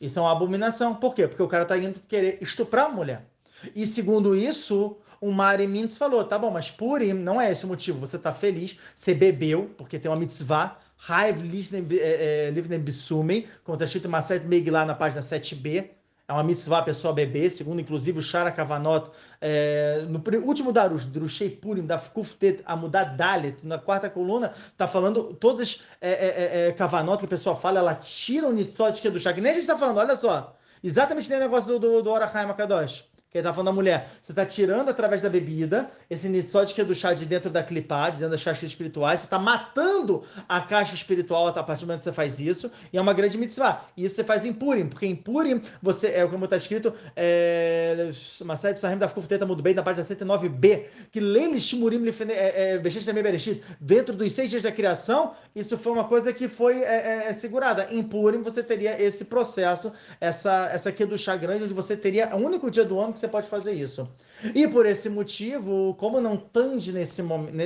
[0.00, 0.94] Isso é uma abominação.
[0.94, 1.28] Por quê?
[1.28, 3.26] Porque o cara está indo querer estuprar a mulher.
[3.74, 7.68] E segundo isso, o Mari Mintz falou: tá bom, mas Purim não é esse o
[7.68, 7.98] motivo.
[8.00, 10.78] Você está feliz, você bebeu, porque tem uma mitzvah.
[11.00, 15.90] Raiv Livnem Bissumem, como está escrito Maset Megillah na página 7b.
[16.26, 21.06] É uma mitzvah a pessoa beber, segundo inclusive o Shara Kavanot, é, no último Darush,
[21.06, 26.72] Drushei Purim, da Kuftet Amudat Dalet, na quarta coluna, tá falando todas é, é, é,
[26.72, 29.66] Kavanot que a pessoa fala, ela tira o Nitzot do chá, que nem a gente
[29.66, 30.54] tá falando, olha só,
[30.84, 33.04] exatamente nem o negócio do, do, do Akadosh.
[33.30, 34.10] Que ele tá falando da mulher.
[34.22, 37.62] Você tá tirando através da bebida esse nitzot que é do chá de dentro da
[37.62, 39.20] clipá, de dentro das caixas espirituais.
[39.20, 42.70] Você tá matando a caixa espiritual a partir do momento que você faz isso.
[42.90, 43.84] E é uma grande mitzvah.
[43.96, 48.10] E isso você faz em Purim, porque em Purim, você, é como tá escrito, é,
[48.40, 53.04] uma série de Sahim da Fufuteta muito bem, na página 109b, que Leile Shimurim Vexete
[53.04, 57.26] também Bereshit, dentro dos seis dias da criação, isso foi uma coisa que foi é,
[57.28, 57.88] é, segurada.
[57.90, 62.34] Em Purim, você teria esse processo, essa, essa aqui do chá grande, onde você teria
[62.34, 64.08] o único dia do ano que você pode fazer isso.
[64.54, 67.22] E por esse motivo, como não tange nesse,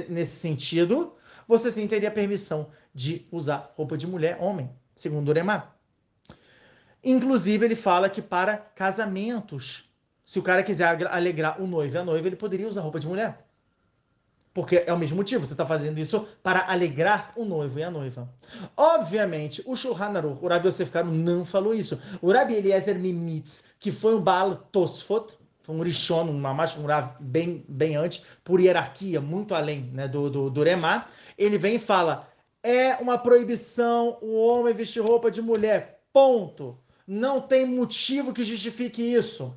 [0.08, 1.14] nesse sentido,
[1.46, 5.76] você sim teria permissão de usar roupa de mulher, homem, segundo o.
[7.04, 9.90] Inclusive, ele fala que para casamentos,
[10.24, 13.08] se o cara quiser alegrar o noivo e a noiva, ele poderia usar roupa de
[13.08, 13.44] mulher.
[14.54, 17.90] Porque é o mesmo motivo, você está fazendo isso para alegrar o noivo e a
[17.90, 18.28] noiva.
[18.76, 21.98] Obviamente, o Shulchan Aruch, o Rabi Yosef Karo não falou isso.
[22.20, 25.38] O Rabi Eliezer Mimitz, que foi um Baal Tosfot,
[25.68, 30.28] um Rishon, um Mamash, um Rav bem, bem antes, por hierarquia, muito além né, do,
[30.28, 31.06] do, do Remá,
[31.38, 32.28] ele vem e fala,
[32.62, 36.78] é uma proibição o homem vestir roupa de mulher, ponto.
[37.06, 39.56] Não tem motivo que justifique isso.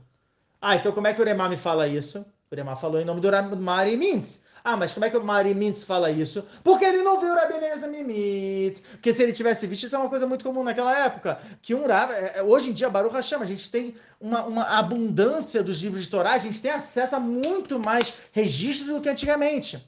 [0.61, 2.25] Ah, então como é que o Remá me fala isso?
[2.51, 4.44] O Remá falou em nome do Mari Mintz.
[4.68, 6.43] Ah, mas como é que o Mari Mintz fala isso?
[6.63, 8.82] Porque ele não viu o Rabi Eliezer Mimitz.
[8.82, 11.39] Porque se ele tivesse visto, isso é uma coisa muito comum naquela época.
[11.61, 14.63] Que um Rav, é, é, hoje em dia, Baruch Hashem, a gente tem uma, uma
[14.63, 19.07] abundância dos livros de Torá, a gente tem acesso a muito mais registros do que
[19.07, 19.88] antigamente.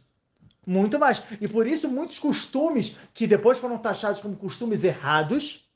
[0.64, 1.24] Muito mais.
[1.42, 5.68] E por isso, muitos costumes que depois foram taxados como costumes errados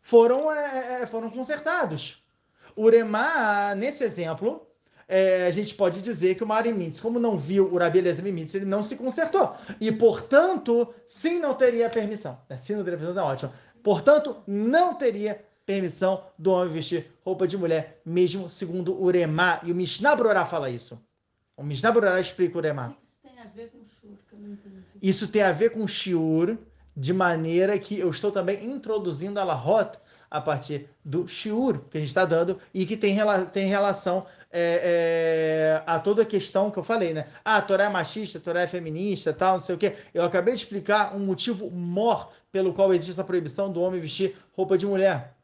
[0.00, 2.22] foram, é, é foram consertados.
[2.76, 4.67] O Uremá, nesse exemplo,
[5.08, 8.22] é, a gente pode dizer que o Mari Mintz, como não viu o Rabi Eliezer
[8.22, 9.54] Mintz, ele não se consertou.
[9.80, 12.38] E, portanto, sim, não teria permissão.
[12.48, 13.52] É, sim, não teria permissão, é ótimo.
[13.82, 19.60] Portanto, não teria permissão do homem vestir roupa de mulher, mesmo segundo o Uremá.
[19.64, 21.00] E o Mishnah Brorá fala isso.
[21.56, 22.92] O Mishnah Brorá explica o Uremá.
[22.92, 24.76] Isso tem a ver com Shur, que eu não entendi.
[25.00, 26.58] Isso tem a ver com Shiur,
[26.98, 29.96] de maneira que eu estou também introduzindo a Lahot
[30.28, 33.16] a partir do shiur que a gente está dando e que tem,
[33.52, 37.26] tem relação é, é, a toda a questão que eu falei, né?
[37.44, 39.96] Ah, a Torá é machista, a Torá é feminista, tal, não sei o quê.
[40.14, 44.36] Eu acabei de explicar um motivo maior pelo qual existe essa proibição do homem vestir
[44.52, 45.36] roupa de mulher.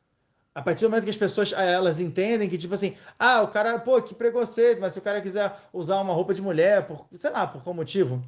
[0.55, 3.79] A partir do momento que as pessoas elas entendem que, tipo assim, ah, o cara,
[3.79, 7.31] pô, que preconceito, mas se o cara quiser usar uma roupa de mulher, por, sei
[7.31, 8.25] lá, por qual motivo,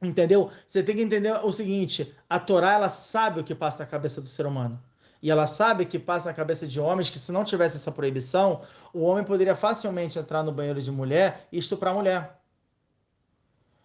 [0.00, 0.50] entendeu?
[0.66, 4.20] Você tem que entender o seguinte: a Torá, ela sabe o que passa na cabeça
[4.20, 4.80] do ser humano
[5.22, 8.62] e ela sabe que passa na cabeça de homens que se não tivesse essa proibição,
[8.92, 12.40] o homem poderia facilmente entrar no banheiro de mulher e estuprar a mulher.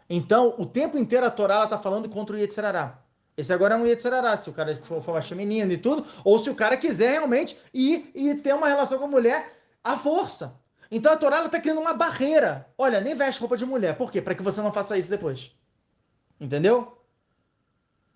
[0.09, 2.99] Então, o tempo inteiro a Torá está falando contra o Yetzirará.
[3.35, 6.39] Esse agora é um Yetzirará, se o cara for, for achar menino e tudo, ou
[6.39, 10.57] se o cara quiser realmente ir e ter uma relação com a mulher à força.
[10.89, 12.69] Então a Torá está criando uma barreira.
[12.77, 13.97] Olha, nem veste roupa de mulher.
[13.97, 14.21] Por quê?
[14.21, 15.51] Para que você não faça isso depois.
[16.39, 16.94] Entendeu?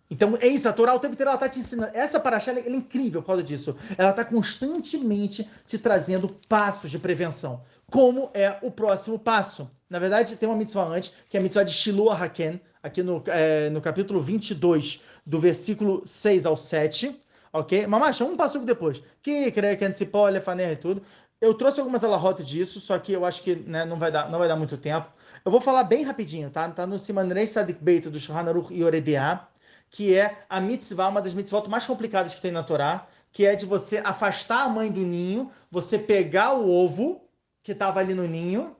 [0.10, 1.92] Então, é isso, a Torá o tempo inteiro ela está te ensinando.
[1.94, 3.76] Essa paraxá ela é incrível por causa disso.
[3.96, 7.62] Ela está constantemente te trazendo passos de prevenção.
[7.92, 9.70] Como é o próximo passo?
[9.88, 13.22] Na verdade, tem uma mitzvah antes, que é a mitzvah de Shiloh Haken, aqui no,
[13.28, 17.20] é, no capítulo 22, do versículo 6 ao 7.
[17.54, 17.86] Ok?
[17.86, 19.04] Mamacha, um passo depois.
[19.22, 21.04] Que creio que antecipou, e tudo.
[21.40, 24.40] Eu trouxe algumas alahotes disso, só que eu acho que né, não, vai dar, não
[24.40, 25.08] vai dar muito tempo.
[25.46, 26.68] Eu vou falar bem rapidinho, tá?
[26.70, 29.48] Tá no Simanrei Sadik Beit do Shulchan e Oredeah
[29.90, 33.56] que é a mitzvah, uma das mitzvot mais complicadas que tem na Torá, que é
[33.56, 37.22] de você afastar a mãe do ninho, você pegar o ovo
[37.64, 38.76] que estava ali no ninho,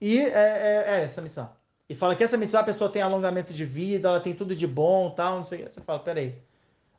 [0.00, 1.56] e é, é, é, essa mitzvah.
[1.88, 4.66] E fala que essa mitzvah a pessoa tem alongamento de vida, ela tem tudo de
[4.66, 5.64] bom tal, não sei.
[5.64, 6.34] Você fala, peraí.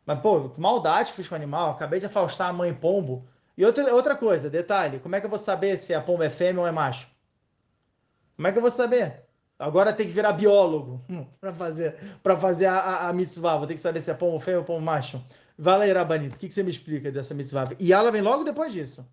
[0.05, 3.27] Mas, pô, que maldade que fiz com o animal, acabei de afastar a mãe pombo.
[3.57, 6.29] E outra, outra coisa, detalhe, como é que eu vou saber se a pomba é
[6.29, 7.07] fêmea ou é macho?
[8.35, 9.24] Como é que eu vou saber?
[9.57, 11.01] Agora tem que virar biólogo
[11.39, 13.57] para fazer, pra fazer a, a, a, mitzvah.
[13.57, 15.23] Vou ter que saber se é pomo feio ou pomo macho.
[15.57, 17.69] Vai lá, Irabanito, o que, que você me explica dessa mitzvah?
[17.79, 19.07] E ela vem logo depois disso.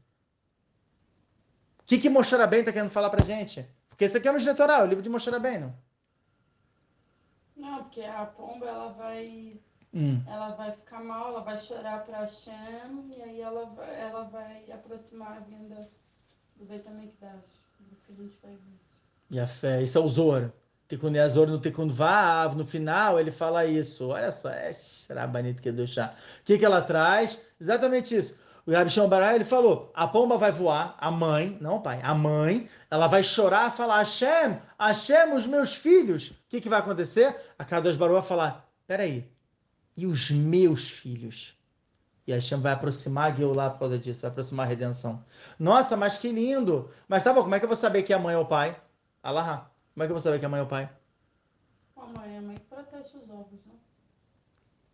[1.80, 3.64] O que, que Moshe Rabbein está querendo falar para gente?
[3.88, 5.74] Porque esse aqui é o Mishneh Torah, o livro de Moshe Rabbein, não?
[7.56, 9.60] Não, porque a pomba, ela vai...
[9.94, 10.22] Hum.
[10.26, 14.64] Ela vai ficar mal, ela vai chorar para Hashem, e aí ela vai, ela vai
[14.72, 15.88] aproximar a vinda
[16.56, 17.60] do Beit HaMikdash.
[17.76, 19.01] Por isso que a gente faz isso.
[19.32, 20.52] E a fé, isso é o Zor.
[20.86, 24.08] Tikkun Azor no Tikkun Vav, no final ele fala isso.
[24.08, 24.74] Olha só, é
[25.26, 26.14] bonito que chá.
[26.40, 27.40] O que, que ela traz?
[27.58, 28.38] Exatamente isso.
[28.66, 32.68] O Rabi Shimon ele falou, a pomba vai voar, a mãe, não pai, a mãe,
[32.90, 36.28] ela vai chorar, falar, Hashem, Hashem, os meus filhos.
[36.28, 37.34] O que, que vai acontecer?
[37.58, 39.28] A Kadosh Baruch vai falar, peraí,
[39.96, 41.58] e os meus filhos?
[42.26, 45.24] E Hashem vai aproximar a lá por causa disso, vai aproximar a redenção.
[45.58, 46.90] Nossa, mas que lindo!
[47.08, 48.46] Mas tá bom, como é que eu vou saber que é a mãe ou o
[48.46, 48.76] pai?
[49.22, 49.70] Alahá.
[49.94, 50.90] Como é que eu vou saber que a mãe é o pai?
[51.96, 53.74] A mãe é a mãe que protege os ovos, né?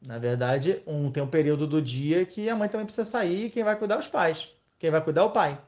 [0.01, 3.51] Na verdade, um, tem um período do dia que a mãe também precisa sair e
[3.51, 4.49] quem vai cuidar é os pais.
[4.79, 5.59] Quem vai cuidar é o pai.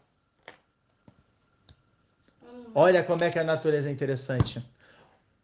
[2.75, 4.65] Olha como é que a natureza é interessante.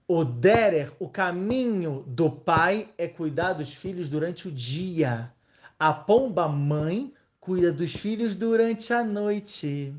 [0.06, 5.32] O derer, o caminho do pai é cuidar dos filhos durante o dia.
[5.78, 9.92] A pomba mãe cuida dos filhos durante a noite.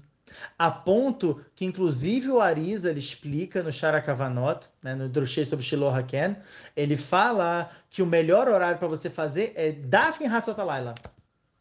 [0.57, 5.93] A ponto que, inclusive, o Arisa ele explica no Sharakavanot, né, no Drushei sobre Shiloh
[5.93, 6.37] Haken,
[6.75, 10.95] ele fala que o melhor horário para você fazer é Dafin Hatzotalayla.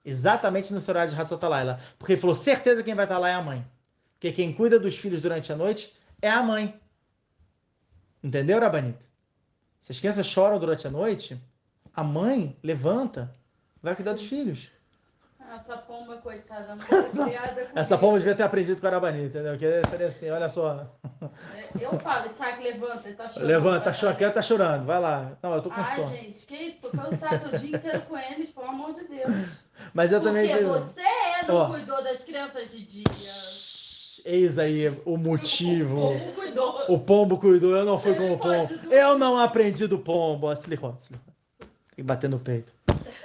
[0.05, 1.81] Exatamente no horário de Hatzotalayla.
[1.99, 3.67] Porque ele falou, certeza quem vai estar lá é a mãe.
[4.15, 6.81] Porque quem cuida dos filhos durante a noite é a mãe.
[8.23, 9.07] Entendeu, Rabanita?
[9.81, 11.41] Se as crianças choram durante a noite,
[11.95, 13.35] a mãe levanta,
[13.83, 14.71] vai cuidar dos filhos.
[15.57, 16.77] Essa pomba, coitada,
[17.73, 19.57] com Essa pomba devia ter aprendido com a Arabanita, entendeu?
[19.59, 20.87] Que seria assim, olha só.
[21.55, 23.49] É, Eu falo, Isaac, levanta, ele tá chorando.
[23.49, 25.33] Levanta, tá chorando, tá chorando, vai lá.
[25.43, 26.11] Não, eu tô com Ai, sono.
[26.15, 26.79] gente, que isso?
[26.81, 29.47] Tô cansado o dia inteiro com eles, pelo amor de Deus.
[29.95, 31.03] Mas eu também Porque você
[31.49, 31.67] não Ó.
[31.69, 33.05] cuidou das crianças de dia.
[34.25, 35.97] Eis aí o O motivo.
[36.01, 36.85] povo cuidou.
[36.89, 38.69] O pombo cuidou, eu não fui como o pombo.
[38.91, 40.55] Eu não aprendi do pombo.
[40.57, 41.36] Silicone, silicone.
[41.97, 42.73] Que bater no peito.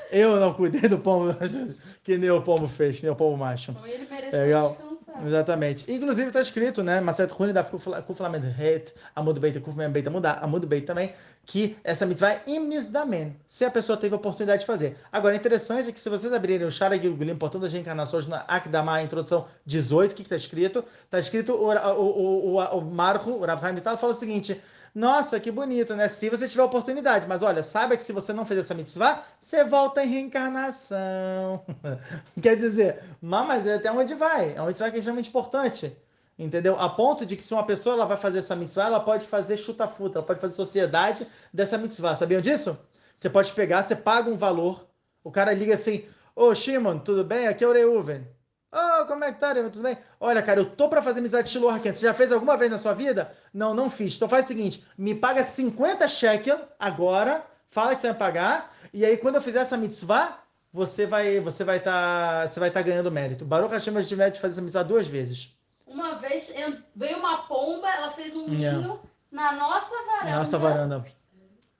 [0.09, 1.35] Eu não cuidei do pombo
[2.03, 3.71] que nem o pombo fez, que nem o pombo macho.
[3.71, 4.69] Então ele mereceu Legal.
[4.69, 5.27] descansar.
[5.27, 5.91] Exatamente.
[5.91, 7.01] Inclusive está escrito, né?
[7.01, 10.07] Maset Rune da Kuflamed Het, Amud Beit, Kuflamed Beit
[10.41, 11.13] Amud, Beit também,
[11.45, 14.97] que essa mitzvah é imnisdamen, se a pessoa teve a oportunidade de fazer.
[15.11, 19.01] Agora, interessante é que se vocês abrirem o Shara Gilgulim, portando as reencarnações na Akdama,
[19.01, 20.83] introdução 18, o que está escrito?
[21.03, 24.61] Está escrito, o, o, o, o, o Marco, o Rav Haim fala o seguinte,
[24.93, 26.07] nossa, que bonito, né?
[26.09, 27.25] Se você tiver oportunidade.
[27.27, 31.63] Mas olha, saiba que se você não fez essa mitzvah, você volta em reencarnação.
[32.41, 34.53] Quer dizer, mas mas é até onde vai?
[34.53, 35.95] É uma mitzvah que é extremamente importante.
[36.37, 36.77] Entendeu?
[36.79, 39.57] A ponto de que se uma pessoa ela vai fazer essa mitzvah, ela pode fazer
[39.57, 42.15] chuta-futa, ela pode fazer sociedade dessa mitzvah.
[42.15, 42.77] Sabiam disso?
[43.15, 44.87] Você pode pegar, você paga um valor,
[45.23, 47.47] o cara liga assim, ô Shimon, tudo bem?
[47.47, 48.27] Aqui é o Reuven.
[48.71, 49.53] Ô, como é que tá?
[49.53, 49.97] Tudo bem?
[50.19, 51.77] Olha, cara, eu tô pra fazer mitzvah de Shiloh.
[51.77, 53.35] Você já fez alguma vez na sua vida?
[53.53, 54.15] Não, não fiz.
[54.15, 59.05] Então faz o seguinte, me paga 50 shekel agora, fala que você vai pagar, e
[59.05, 60.37] aí quando eu fizer essa mitzvah,
[60.71, 63.43] você vai você vai estar você vai estar ganhando mérito.
[63.43, 65.53] Baruch Hashem, a gente vai fazer essa mitzvah duas vezes.
[65.85, 66.53] Uma vez
[66.95, 68.79] veio uma pomba, ela fez um Yeah.
[68.79, 70.37] ninho na nossa varanda.
[70.37, 71.05] Nossa varanda.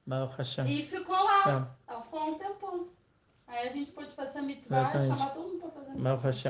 [0.05, 0.65] Baruch Hashem.
[0.65, 1.67] E ficou lá.
[1.87, 1.91] É.
[1.91, 2.87] Ela ficou um tempão.
[3.51, 6.03] Aí a gente pôde fazer a mitzvah e chamar todo mundo pra fazer a mitzvah.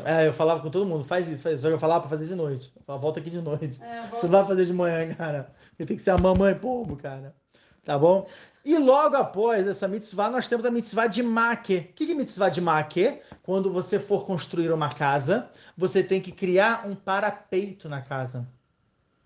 [0.05, 1.63] É, eu falava com todo mundo, faz isso, faz isso.
[1.63, 2.71] Só que eu falava pra fazer de noite.
[2.75, 3.81] Eu falava, volta aqui de noite.
[3.83, 5.51] É, Você volta- não vai fazer de manhã, cara.
[5.69, 7.35] Porque tem que ser a mamãe pombo, cara.
[7.83, 8.27] Tá bom?
[8.63, 11.77] E logo após essa mitzvah, nós temos a mitzvah de maque.
[11.77, 13.19] O que é mitzvah de maque?
[13.41, 18.47] Quando você for construir uma casa, você tem que criar um parapeito na casa.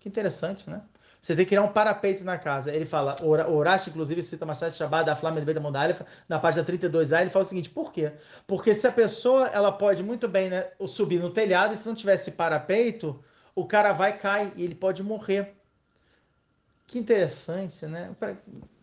[0.00, 0.80] Que interessante, né?
[1.26, 2.72] Você tem que criar um parapeito na casa.
[2.72, 6.64] Ele fala, o Urash, inclusive, cita Mashat Shabbat da Flamengo de Beta Mondalef, na página
[6.64, 8.12] 32a, ele fala o seguinte, por quê?
[8.46, 11.96] Porque se a pessoa, ela pode muito bem né, subir no telhado, e se não
[11.96, 13.20] tivesse parapeito,
[13.56, 15.56] o cara vai cai, e ele pode morrer.
[16.86, 18.14] Que interessante, né?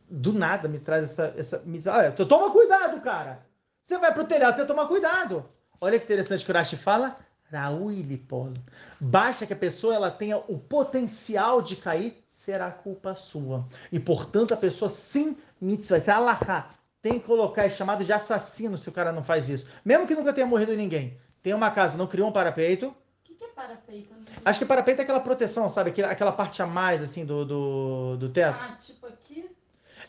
[0.09, 1.33] Do nada me traz essa...
[1.37, 1.63] essa
[1.93, 3.39] Olha, toma cuidado, cara!
[3.81, 5.45] Você vai pro telhado, você toma cuidado!
[5.79, 7.17] Olha que interessante que o Urashi fala,
[7.49, 7.93] Raul
[8.27, 8.55] Polo.
[8.99, 13.65] Basta que a pessoa ela tenha o potencial de cair, será culpa sua.
[13.89, 16.71] E, portanto, a pessoa sim, mitzvah, isso é alahá.
[17.01, 19.65] Tem que colocar, é chamado de assassino se o cara não faz isso.
[19.83, 21.17] Mesmo que nunca tenha morrido ninguém.
[21.41, 22.87] Tem uma casa, não criou um parapeito.
[22.87, 24.13] O que, é parapeito?
[24.43, 25.91] Acho que parapeito é aquela proteção, sabe?
[25.91, 28.59] Aquela, aquela parte a mais, assim, do, do, do teto.
[28.59, 29.49] Ah, tipo aqui?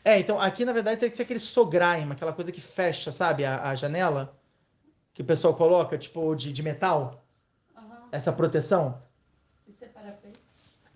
[0.04, 3.44] É, então, aqui, na verdade, tem que ser aquele sograim, aquela coisa que fecha, sabe?
[3.44, 4.36] A, a janela.
[5.12, 7.24] Que o pessoal coloca, tipo, de, de metal.
[7.76, 8.08] Aham.
[8.10, 9.03] Essa proteção.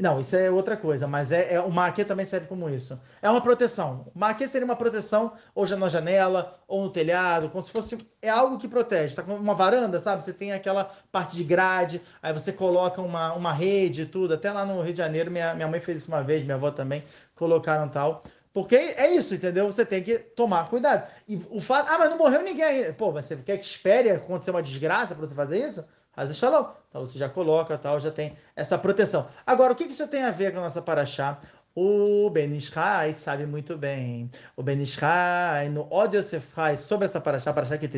[0.00, 2.98] Não, isso é outra coisa, mas é, é o maquê também serve como isso.
[3.20, 4.06] É uma proteção.
[4.14, 7.98] O maquê seria uma proteção, ou já na janela, ou no telhado, como se fosse.
[8.22, 9.16] É algo que protege.
[9.16, 10.22] Tá com uma varanda, sabe?
[10.22, 14.34] Você tem aquela parte de grade, aí você coloca uma, uma rede e tudo.
[14.34, 16.70] Até lá no Rio de Janeiro, minha, minha mãe fez isso uma vez, minha avó
[16.70, 17.02] também,
[17.34, 18.22] colocaram tal.
[18.52, 19.66] Porque é isso, entendeu?
[19.66, 21.10] Você tem que tomar cuidado.
[21.26, 21.90] E o fato.
[21.90, 22.92] Ah, mas não morreu ninguém ainda.
[22.92, 25.84] Pô, mas você quer que espere acontecer uma desgraça para você fazer isso?
[26.18, 26.66] Faz shalom.
[26.88, 29.28] Então você já coloca, tal, já tem essa proteção.
[29.46, 31.38] Agora, o que que isso tem a ver com a nossa paraxá?
[31.76, 34.28] O Benishai sabe muito bem.
[34.56, 37.88] O Benishai, no ódio você faz sobre essa paraxá, paraxá que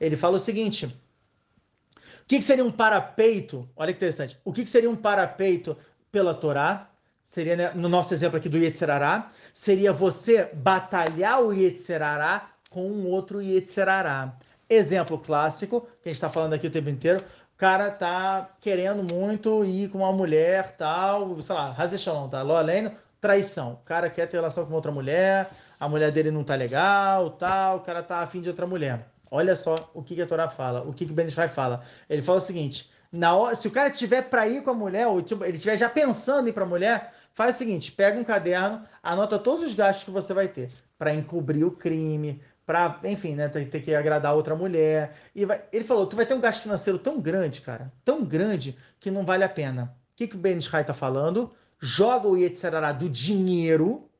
[0.00, 0.86] ele fala o seguinte.
[0.86, 3.68] O que, seria um parapeito?
[3.76, 4.40] Olha que interessante.
[4.46, 5.76] O que, que seria um parapeito
[6.10, 6.88] pela Torá?
[7.22, 13.08] Seria, né, no nosso exemplo aqui do Yetzerará, seria você batalhar o Yetzerará com um
[13.08, 14.38] outro Yetzerará.
[14.70, 17.24] Exemplo clássico, que a gente está falando aqui o tempo inteiro,
[17.58, 22.40] cara tá querendo muito ir com uma mulher, tal, sei lá, Hazeshalom, tá?
[22.40, 23.72] Loleno, traição.
[23.72, 27.78] O cara quer ter relação com outra mulher, a mulher dele não tá legal, tal,
[27.78, 29.08] o cara tá afim de outra mulher.
[29.28, 31.82] Olha só o que, que a Torá fala, o que, que o Ben Israel fala.
[32.08, 35.08] Ele fala o seguinte: na hora, se o cara tiver para ir com a mulher,
[35.08, 38.18] ou tipo, ele estiver já pensando em ir para a mulher, faz o seguinte: pega
[38.18, 43.00] um caderno, anota todos os gastos que você vai ter para encobrir o crime, Pra,
[43.04, 45.16] enfim, né, ter, ter que agradar outra mulher.
[45.34, 48.76] E vai, ele falou: tu vai ter um gasto financeiro tão grande, cara, tão grande,
[49.00, 49.96] que não vale a pena.
[50.12, 51.50] O que, que o Ben Ishai tá falando?
[51.80, 54.10] Joga o Yetzirará do dinheiro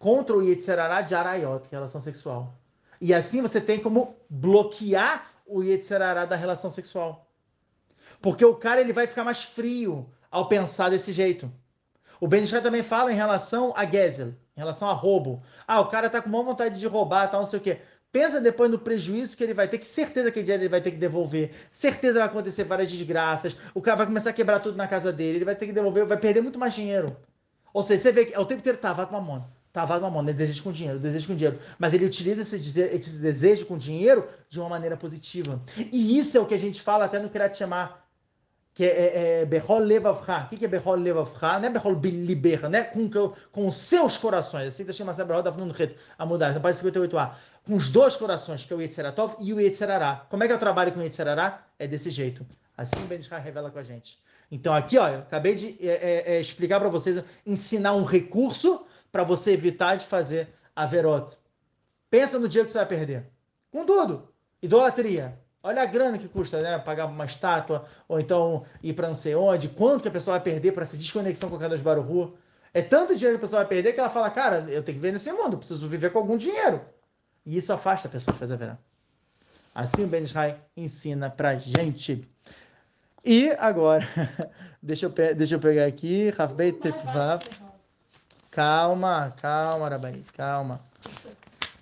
[0.00, 2.58] contra o Yetzirará de Arayot, que é relação sexual.
[3.00, 7.30] E assim você tem como bloquear o Yetzirará da relação sexual.
[8.20, 11.48] Porque o cara ele vai ficar mais frio ao pensar desse jeito.
[12.18, 15.42] O Ben Ishai também fala em relação a Gezel, relação a roubo.
[15.66, 17.80] Ah, o cara tá com maior vontade de roubar, tal, não sei o quê.
[18.12, 20.90] Pensa depois no prejuízo que ele vai ter, que certeza que dinheiro ele vai ter
[20.90, 24.88] que devolver, certeza vai acontecer várias desgraças, o cara vai começar a quebrar tudo na
[24.88, 27.16] casa dele, ele vai ter que devolver, vai perder muito mais dinheiro.
[27.72, 30.60] Ou seja, você vê que é o tempo inteiro tavado mamona, tavado mamona, ele deseja
[30.60, 34.68] com dinheiro, deseja com dinheiro, mas ele utiliza esse, esse desejo com dinheiro de uma
[34.68, 35.62] maneira positiva.
[35.76, 37.56] E isso é o que a gente fala até no Kirat
[38.80, 40.48] que é, é, Behol Levavcha.
[40.50, 41.58] O que, é Behol Levavcha?
[41.58, 42.84] Não é Behol Biliber, né?
[42.84, 43.10] Com,
[43.52, 44.68] com os seus corações.
[44.68, 47.34] Assim está chamando Behol da no Ret, a mudar, na página 58a.
[47.66, 50.24] Com os dois corações, que é o Yetzeratov e o Yetzerará.
[50.30, 51.62] Como é que eu trabalho com o Yetzerará?
[51.78, 52.46] É desse jeito.
[52.74, 54.18] Assim o Ben revela com a gente.
[54.50, 58.86] Então aqui, ó, eu acabei de é, é, é explicar para vocês, ensinar um recurso
[59.12, 61.36] para você evitar de fazer a verota.
[62.08, 63.26] Pensa no dia que você vai perder.
[63.70, 64.32] Com tudo.
[64.62, 66.78] Idolatria, Olha a grana que custa, né?
[66.78, 70.44] Pagar uma estátua, ou então ir para não sei onde, quanto que a pessoa vai
[70.44, 72.36] perder para essa desconexão com a Kadosh Baruhu.
[72.72, 75.02] É tanto dinheiro que a pessoa vai perder que ela fala, cara, eu tenho que
[75.02, 76.80] ver nesse mundo, preciso viver com algum dinheiro.
[77.44, 78.78] E isso afasta a pessoa de fazer verão.
[79.74, 82.26] Assim o Ben Israel ensina pra gente.
[83.24, 84.06] E agora,
[84.82, 87.42] deixa eu, deixa eu pegar aqui, Rafbeit Tetvav.
[88.50, 90.80] Calma, calma, Rabanit, calma.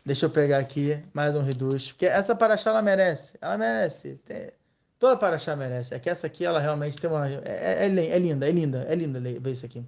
[0.09, 1.93] Deixa eu pegar aqui mais um reduz.
[1.93, 3.37] Porque essa paraxá ela merece.
[3.43, 4.15] Ela merece.
[4.25, 4.51] Tem...
[4.99, 5.95] Toda paraxá merece.
[5.95, 7.29] É que essa aqui ela realmente tem uma.
[7.29, 9.85] É, é, é linda, é linda, é linda ver isso aqui.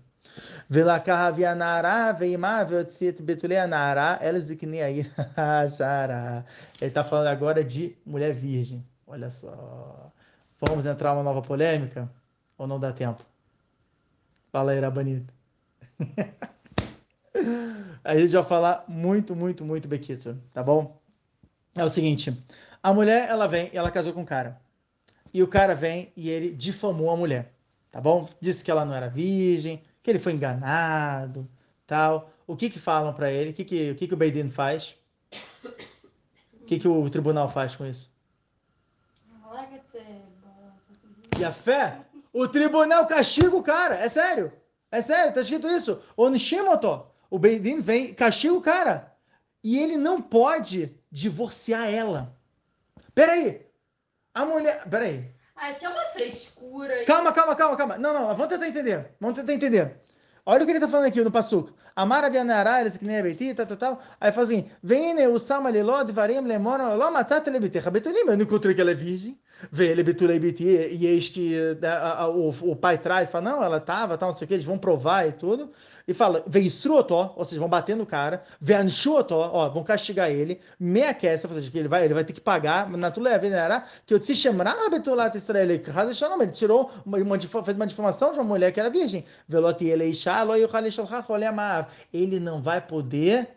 [0.68, 5.10] Velakahavianara, veimá, veotsit betuleanara, elzikniair
[5.74, 6.44] shara.
[6.78, 8.86] Ele está falando agora de mulher virgem.
[9.06, 10.12] Olha só.
[10.60, 12.10] Vamos entrar numa nova polêmica?
[12.58, 13.24] Ou não dá tempo?
[14.52, 15.32] Fala aí, Rabanito.
[18.04, 21.00] a gente vai falar muito, muito, muito Bekitsu, tá bom?
[21.74, 22.36] É o seguinte,
[22.82, 24.60] a mulher, ela vem e ela casou com um cara.
[25.32, 27.52] E o cara vem e ele difamou a mulher,
[27.90, 28.28] tá bom?
[28.40, 31.48] Disse que ela não era virgem, que ele foi enganado,
[31.86, 32.32] tal.
[32.46, 33.50] O que que falam para ele?
[33.50, 34.96] O que que, o que que o Beidin faz?
[36.60, 38.10] O que que o tribunal faz com isso?
[41.38, 42.00] E a fé?
[42.32, 44.52] O tribunal castiga o cara, é sério.
[44.90, 46.02] É sério, tá escrito isso.
[46.16, 47.09] Onishimoto.
[47.30, 49.14] O Beidin vem, castiga o cara.
[49.62, 52.36] E ele não pode divorciar ela.
[53.14, 53.66] Peraí.
[54.34, 54.88] A mulher.
[54.88, 55.32] Peraí.
[55.56, 57.04] É uma frescura.
[57.04, 57.98] Calma, calma, calma, calma.
[57.98, 59.14] Não, não, vamos tentar entender.
[59.20, 60.00] Vamos tentar entender.
[60.46, 61.74] Olha o que ele está falando aqui no Passuco.
[61.94, 64.02] Amara vianara, eles que nem a Beiti, tal, tal, tal.
[64.18, 68.20] Aí fala assim: Vem, o Sama Leló, varim Lemona, Ló, Matzat, Lebitecha, Betulim.
[68.20, 69.38] Eu não encontrei que ela é virgem.
[69.70, 70.02] Vê ele
[70.90, 74.36] e eis que a, a, o, o pai traz, fala: Não, ela estava, tal, não
[74.36, 75.70] sei o que, eles vão provar e tudo.
[76.08, 81.14] E fala, veistruotó, ou seja, vão bater no cara, veanchuotó, ó, vão castigar ele, meia
[81.14, 83.46] quessa, ou seja, que ele vai, ele vai ter que pagar, na tu leva,
[84.04, 86.50] que eu te chamar betulat Israel, ele.
[86.52, 90.10] Tirou uma, uma, fez uma difamação de uma mulher que era virgem, veloti ele
[92.12, 93.48] ele não vai poder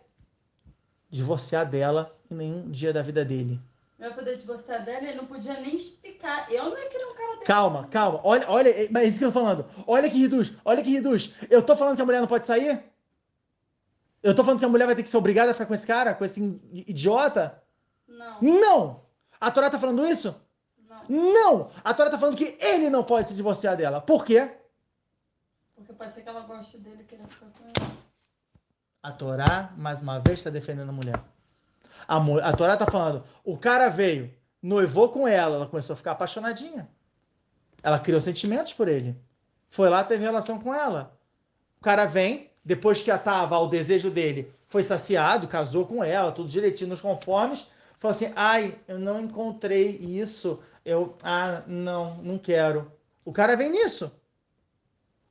[1.10, 3.60] divorciar dela em nenhum dia da vida dele
[4.04, 6.52] não vai poder divorciar dela, ele não podia nem explicar.
[6.52, 8.20] Eu não ia querer um cara Calma, calma.
[8.24, 9.66] Olha, olha, é, mas é isso que eu tô falando.
[9.88, 11.34] Olha que reduz, olha que reduz.
[11.50, 12.84] Eu tô falando que a mulher não pode sair?
[14.22, 15.88] Eu tô falando que a mulher vai ter que ser obrigada a ficar com esse
[15.88, 16.42] cara, com esse
[16.74, 17.64] idiota?
[18.06, 18.42] Não.
[18.42, 19.06] Não!
[19.40, 20.36] A Torá tá falando isso?
[20.78, 21.34] Não.
[21.34, 21.72] Não!
[21.84, 24.02] A Torá tá falando que ele não pode se divorciar dela.
[24.02, 24.52] Por quê?
[25.76, 27.94] Porque pode ser que ela goste dele e queira ficar com ele.
[29.02, 31.20] A Torá, mais uma vez, está defendendo a mulher.
[32.08, 36.12] A, a Torá está falando, o cara veio, noivou com ela, ela começou a ficar
[36.12, 36.90] apaixonadinha.
[37.82, 39.16] Ela criou sentimentos por ele.
[39.70, 41.18] Foi lá, teve relação com ela.
[41.80, 46.50] O cara vem, depois que tava o desejo dele foi saciado, casou com ela, tudo
[46.50, 47.68] direitinho nos conformes,
[48.00, 52.92] falou assim: ai, eu não encontrei isso, eu, ah, não, não quero.
[53.24, 54.12] O cara vem nisso.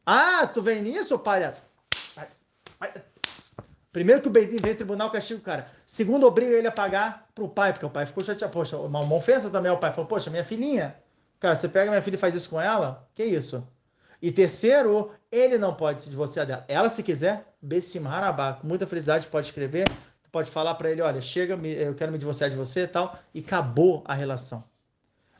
[0.07, 1.57] Ah, tu vem nisso, palha?
[3.93, 5.70] Primeiro que o Bedin veio tribunal castiga o cara.
[5.84, 8.53] Segundo, obriga ele a pagar pro pai, porque o pai ficou chateado.
[8.53, 9.93] Poxa, uma, uma ofensa também ao pai.
[9.93, 10.97] Falou, poxa, minha filhinha.
[11.38, 13.07] Cara, você pega minha filha e faz isso com ela?
[13.14, 13.66] Que isso?
[14.22, 16.64] E terceiro, ele não pode se divorciar dela.
[16.68, 19.84] Ela, se quiser, Bessim Harabá, com muita felicidade, pode escrever.
[20.30, 23.18] Pode falar para ele, olha, chega, eu quero me divorciar de você e tal.
[23.34, 24.64] E acabou a relação.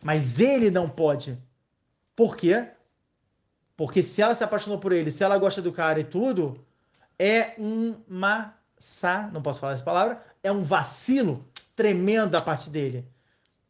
[0.03, 1.38] Mas ele não pode.
[2.14, 2.68] Por quê?
[3.74, 6.62] Porque se ela se apaixonou por ele, se ela gosta do cara e tudo,
[7.23, 13.07] é um maçã, não posso falar essa palavra, é um vacilo tremendo da parte dele.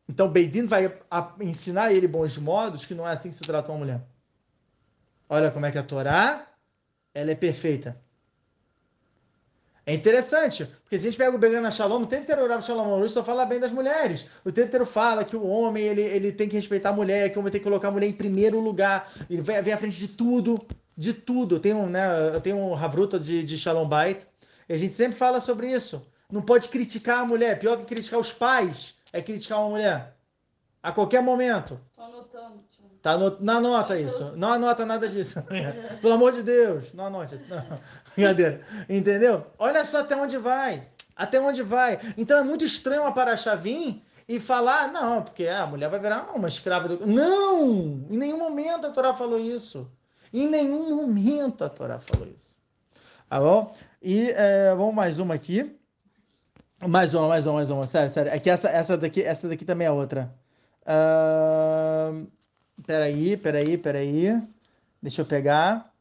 [0.09, 0.99] Então Beidin vai
[1.39, 4.01] ensinar ele bons modos, que não é assim que se trata uma mulher.
[5.29, 6.47] Olha como é que a Torá,
[7.15, 8.01] ela é perfeita.
[9.85, 12.63] É interessante, porque se a gente pega o Begana Shalom, o tempo inteiro o Rav
[12.63, 14.25] Shalom só fala bem das mulheres.
[14.45, 17.37] O tempo inteiro fala que o homem ele, ele tem que respeitar a mulher, que
[17.37, 19.13] o homem tem que colocar a mulher em primeiro lugar.
[19.29, 20.65] Ele vem à frente de tudo,
[20.97, 21.57] de tudo.
[21.57, 24.26] Eu tenho, né, eu tenho um Havruta de, de Shalom Bait,
[24.68, 26.07] e a gente sempre fala sobre isso.
[26.30, 30.16] Não pode criticar a mulher, pior que criticar os pais é criticar uma mulher.
[30.82, 31.78] A qualquer momento.
[31.95, 32.84] Tô anotando, tio.
[33.03, 34.32] Tá no, não anota isso.
[34.36, 35.43] Não anota nada disso.
[36.01, 37.38] Pelo amor de Deus, não anote.
[37.49, 37.78] Não.
[38.16, 38.66] Brincadeira.
[38.88, 39.47] Entendeu?
[39.59, 40.88] Olha só até onde vai.
[41.14, 42.01] Até onde vai.
[42.16, 46.30] Então é muito estranho uma paraxá vir e falar, não, porque a mulher vai virar
[46.34, 47.07] uma escrava do.
[47.07, 48.07] Não!
[48.11, 49.90] Em nenhum momento a Torá falou isso.
[50.33, 52.57] Em nenhum momento a Torá falou isso.
[53.28, 53.74] Tá bom?
[54.03, 55.78] E é, vamos mais uma aqui.
[56.87, 57.87] Mais uma, mais uma, mais uma.
[57.87, 58.33] Sério, sério.
[58.33, 60.35] É que essa, essa, daqui, essa daqui também é outra.
[60.83, 62.26] Uh,
[62.85, 64.43] peraí, peraí, peraí.
[65.01, 65.93] Deixa eu pegar.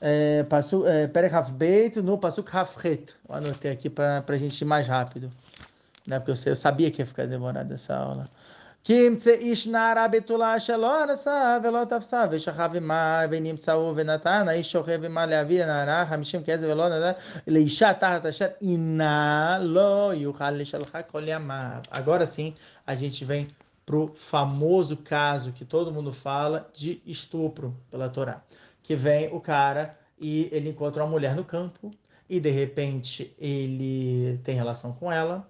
[0.00, 3.14] É, passo, é, Perek Beit no Passuk Hafret.
[3.28, 5.30] Eu anotei aqui para a gente ir mais rápido.
[6.06, 6.18] Né?
[6.18, 8.28] Porque eu, eu sabia que ia ficar demorada essa aula.
[8.83, 15.25] Kim איש נערה בתולה שלא נשא ולא תפסה ושכב עמה ונמצאו ונתן האיש שוכב עמה
[15.25, 17.11] להביא הנערה חמישים כסף ולא נתן
[17.47, 21.81] לאישה תחת אשר אינה לא יוכל לשלחה כל ימיו.
[21.91, 22.53] Agora sim
[22.87, 23.47] a gente vem
[23.85, 28.41] pro famoso caso que todo mundo fala de estupro pela Torá.
[28.83, 31.91] Que vem o cara e ele encontra uma mulher no campo
[32.29, 35.47] e de repente ele tem relação com ela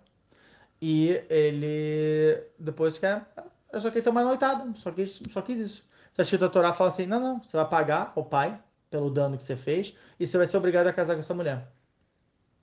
[0.81, 3.27] e ele depois quer.
[3.72, 5.85] Eu só queria ter uma noitada, só quis, só quis isso.
[6.22, 9.43] Se a Torá fala assim: não, não, você vai pagar ao pai pelo dano que
[9.43, 11.72] você fez e você vai ser obrigado a casar com essa mulher.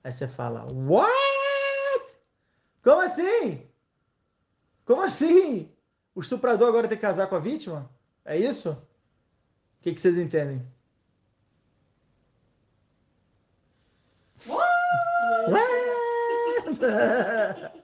[0.02, 2.14] Aí você fala: What?
[2.82, 3.68] Como assim?
[4.84, 5.70] Como assim?
[6.14, 7.90] O estuprador agora tem que casar com a vítima?
[8.24, 8.70] É isso?
[8.70, 10.66] O que, que vocês entendem?
[14.46, 14.70] What?
[15.50, 15.72] What?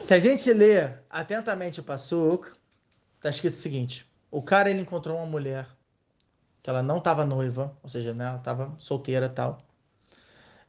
[0.00, 2.50] Se a gente lê atentamente o Passuk,
[3.20, 5.66] tá escrito o seguinte: o cara ele encontrou uma mulher
[6.62, 9.62] que ela não estava noiva, ou seja, né, ela estava solteira tal,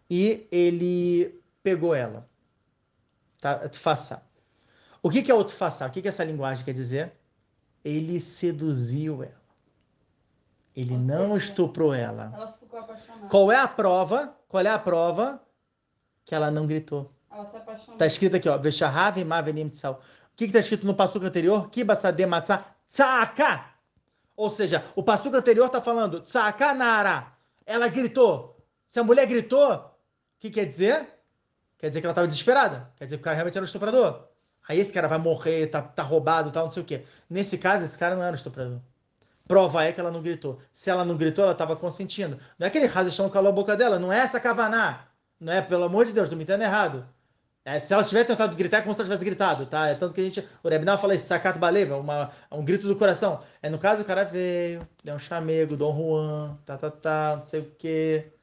[0.10, 2.30] e ele pegou ela.
[3.40, 3.70] Tá?
[3.74, 4.24] Faça.
[5.02, 5.88] O que, que é outro faça?
[5.88, 7.14] O que, que essa linguagem quer dizer?
[7.84, 9.42] Ele seduziu ela.
[10.76, 12.32] Ele não estuprou ela.
[12.34, 13.28] Ela ficou apaixonada.
[13.28, 14.38] Qual é a prova?
[14.48, 15.42] Qual é a prova?
[16.24, 17.12] Que ela não gritou.
[17.32, 17.94] Ela se apaixonou.
[17.94, 20.02] Está escrito aqui, ó, Veshahav Mavenim Tsal.
[20.34, 21.70] O que está escrito no passuco anterior?
[21.70, 23.66] Kibasade Matzah Tzaka.
[24.36, 27.34] Ou seja, o passuco anterior está falando Tzaka Nara.
[27.66, 28.58] Ela gritou.
[28.88, 29.92] Se a mulher gritou, o
[30.40, 31.08] que quer dizer?
[31.78, 32.92] Quer dizer que ela estava desesperada.
[32.98, 34.28] Quer dizer que o cara realmente era um estuprador.
[34.68, 37.06] Aí esse cara vai morrer, tá, tá roubado, tal, não sei o quê.
[37.30, 38.80] Nesse caso, esse cara não era um estuprador.
[39.48, 40.60] Prova é que ela não gritou.
[40.72, 42.40] Se ela não gritou, ela estava consentindo.
[42.58, 45.08] Não é que ele razão calou a boca dela, não é essa cavaná.
[45.40, 47.06] Não é, pelo amor de Deus, não me entenda errado.
[47.64, 49.88] É, se ela tivesse tentado gritar, é como se ela tivesse gritado, tá?
[49.90, 50.48] É tanto que a gente.
[50.64, 53.44] O Rebinal fala isso, sacato baleva, uma, um grito do coração.
[53.62, 57.46] É no caso, o cara veio, deu um chamego, Dom Juan, tá, tá, tá, não
[57.46, 58.34] sei o quê,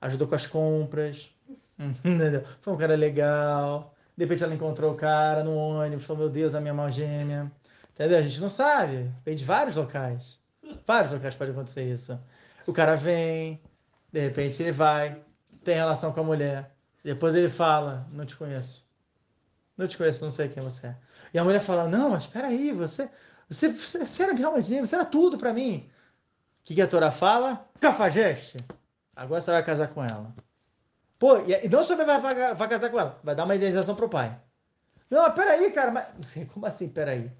[0.00, 1.30] ajudou com as compras?
[2.62, 3.94] Foi um cara legal.
[4.16, 7.50] De repente ela encontrou o cara no ônibus, falou: Meu Deus, a minha mão gêmea.
[7.92, 8.18] Entendeu?
[8.18, 9.10] A gente não sabe.
[9.24, 10.40] Vem de vários locais.
[10.86, 12.18] Vários locais pode acontecer isso.
[12.66, 13.60] O cara vem,
[14.12, 15.22] de repente ele vai,
[15.62, 16.73] tem relação com a mulher
[17.08, 18.84] depois ele fala, não te conheço.
[19.76, 20.96] Não te conheço, não sei quem você é.
[21.34, 23.10] E a mulher fala, não, mas espera aí, você,
[23.48, 25.90] você, você era minha alma você era tudo para mim.
[26.60, 27.68] O que, que a Torá fala?
[27.78, 28.58] Cafajeste.
[29.14, 30.34] Agora você vai casar com ela.
[31.18, 34.08] Pô, e não só vai, vai, vai casar com ela, vai dar uma indenização pro
[34.08, 34.40] pai.
[35.10, 36.06] Não, peraí, cara, mas...
[36.52, 37.30] como assim, peraí?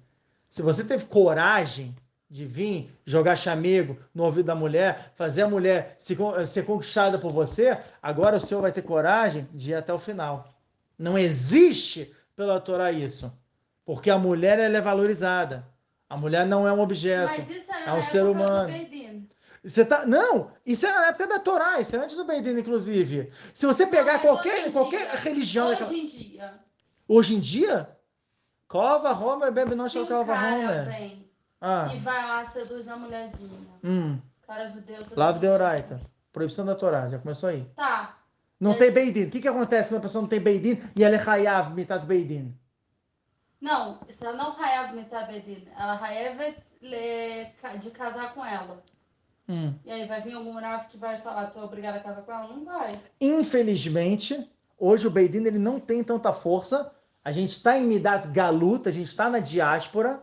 [0.47, 1.95] Se você teve coragem
[2.29, 7.31] de vir jogar chamego no ouvido da mulher, fazer a mulher se, ser conquistada por
[7.31, 10.53] você, agora o senhor vai ter coragem de ir até o final.
[10.97, 13.31] Não existe pela Torá isso.
[13.85, 15.67] Porque a mulher ela é valorizada.
[16.09, 17.27] A mulher não é um objeto.
[17.37, 18.69] Mas isso é, é um ser humano.
[19.63, 20.05] Você tá...
[20.05, 23.31] Não, isso é na época da Torá, isso é antes do Beidin, inclusive.
[23.53, 25.69] Se você pegar não, qualquer, qualquer dia, religião.
[25.69, 26.53] Hoje em dia.
[27.07, 27.89] Hoje em dia?
[28.67, 30.85] Cova Homer, bebe não Cova Homer.
[30.85, 31.24] Vem
[31.61, 31.91] ah.
[31.93, 33.59] e vai lá seduz a mulherzinha.
[33.83, 34.19] Hum.
[34.45, 35.03] Cara judeu.
[35.15, 35.99] Lave de Oraita.
[36.31, 37.65] Proibição da Torá, já começou aí.
[37.75, 38.17] Tá.
[38.59, 38.77] Não é...
[38.77, 39.25] tem Beidin.
[39.25, 42.05] O que, que acontece quando a pessoa não tem Beidin e ela é Hayav metade
[42.05, 42.53] Beidin?
[43.61, 46.55] Não, se ela não Hayav metade Beidin, ela Hayav
[47.79, 48.83] de casar com ela.
[49.47, 49.73] Hum.
[49.85, 52.47] E aí vai vir algum Rav que vai falar, tô obrigada a casar com ela?
[52.47, 52.99] Não vai.
[53.21, 56.91] Infelizmente, Hoje o Beidin ele não tem tanta força.
[57.23, 60.21] A gente está em Midat Galuta, a gente está na diáspora,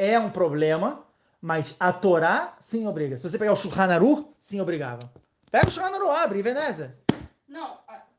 [0.00, 1.04] é um problema,
[1.42, 3.18] mas a Torá sim obriga.
[3.18, 5.12] Se você pegar o Shulchan Aruch, sim obrigava.
[5.50, 6.96] Pega o Shulchan Aruch, abre, Veneza.
[7.46, 7.76] Não.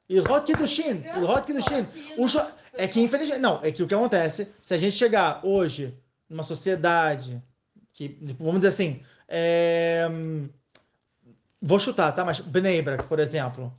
[0.08, 1.88] Ilhot Kiddushin, Ilhot Kiddushin.
[2.20, 2.40] O jo...
[2.74, 5.98] É que infelizmente, não, é que o que acontece, se a gente chegar hoje
[6.30, 7.42] numa sociedade
[7.92, 10.08] que, vamos dizer assim, é...
[11.60, 12.24] vou chutar, tá?
[12.24, 13.76] Mas Bnei Brak, por exemplo,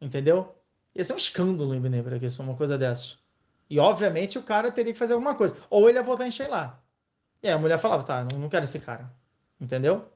[0.00, 0.52] entendeu?
[0.94, 3.18] Ia ser um escândalo em Bnei Brak, isso, uma coisa dessas.
[3.70, 5.56] E, obviamente, o cara teria que fazer alguma coisa.
[5.70, 6.82] Ou ele ia voltar em Sheila.
[7.42, 9.10] E aí a mulher falava, tá, não, não quero esse cara.
[9.60, 10.08] Entendeu?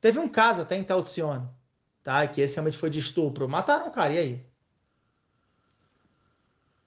[0.00, 1.48] Teve um caso até em Talcione,
[2.02, 2.26] tá?
[2.26, 3.48] Que esse realmente foi de estupro.
[3.48, 4.46] Mataram o cara, e aí?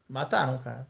[0.07, 0.87] Mataram o cara.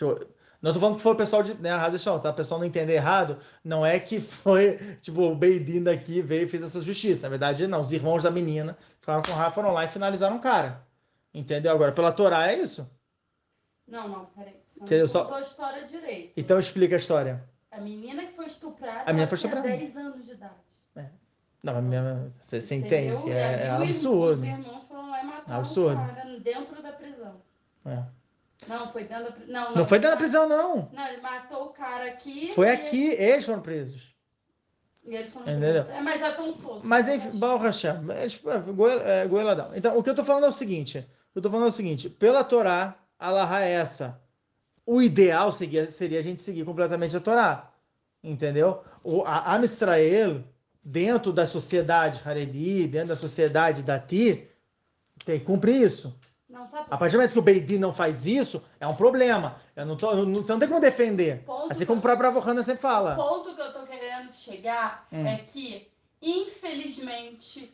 [0.00, 0.30] Eu...
[0.62, 2.28] Não tô falando que foi o pessoal de né, Razechão, tá?
[2.30, 6.48] O pessoal não entender errado, não é que foi, tipo, o Beidin daqui veio e
[6.48, 7.22] fez essa justiça.
[7.22, 7.80] Na verdade, não.
[7.80, 10.86] Os irmãos da menina ficaram com raiva, foram lá e finalizaram o cara.
[11.32, 11.72] Entendeu?
[11.72, 12.86] Agora, pela Torá é isso?
[13.86, 14.60] Não, não, peraí.
[14.66, 15.06] Você Entendeu?
[15.06, 16.32] não Só- contou a história direito.
[16.36, 17.42] Então explica a história.
[17.70, 19.68] A menina que foi estuprada, A menina foi estuprada.
[19.68, 20.54] 10 anos de idade.
[21.62, 23.30] Não, mas minha- você, você entende?
[23.30, 24.40] É, é absurdo.
[24.40, 26.00] Os irmãos foram lá e mataram Absurdo.
[26.02, 27.42] o cara dentro da prisão.
[27.84, 28.02] É.
[28.66, 29.52] Não, foi dentro da prisão.
[29.52, 30.88] Não, Não foi dentro da ele prisão, não.
[30.90, 32.50] Não, ele matou o cara aqui.
[32.54, 34.14] Foi aqui, eles foram presos.
[35.04, 35.84] E eles foram Entendeu?
[35.84, 35.90] presos.
[35.90, 36.82] É, mas já estão soltos.
[36.82, 39.70] Mas enfim, Baal Hashem, é, é, goel- é, goeladão.
[39.74, 41.02] Então, o que eu tô falando é o seguinte: o
[41.32, 44.18] que eu tô falando é o seguinte, pela Torá, a Laha é essa.
[44.86, 47.70] O ideal seria, seria a gente seguir completamente a Torá.
[48.22, 48.82] Entendeu?
[49.02, 50.42] O, a Am Israel,
[50.82, 54.46] dentro da sociedade Haredi, dentro da sociedade Dati,
[55.24, 56.14] tem que cumprir isso.
[56.48, 59.56] Não A partir do momento que o Beidin não faz isso, é um problema.
[59.76, 61.44] Eu não tô, eu não- você não tem como defender.
[61.44, 63.14] Ponto Assim como o próprio Avohana sempre O fala.
[63.14, 65.24] ponto que eu tô querendo chegar Hum.
[65.26, 65.88] é que,
[66.20, 67.72] infelizmente,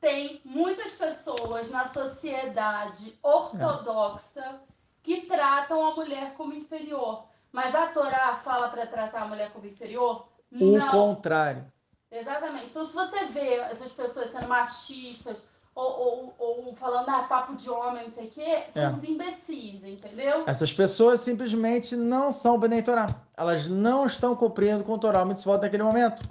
[0.00, 4.60] tem muitas pessoas na sociedade ortodoxa
[5.04, 7.24] que tratam a mulher como inferior.
[7.52, 10.26] Mas a Torá fala para tratar a mulher como inferior?
[10.50, 10.88] O Não.
[10.88, 11.64] contrário.
[12.10, 12.66] Exatamente.
[12.70, 17.68] Então, se você vê essas pessoas sendo machistas ou, ou, ou falando, ah, papo de
[17.68, 18.88] homem, não sei o quê, são É.
[18.88, 20.44] uns imbecis, entendeu?
[20.46, 23.06] Essas pessoas simplesmente não são Benei Torá.
[23.36, 26.26] Elas não estão cumprindo com o Torá Mitzvot naquele momento.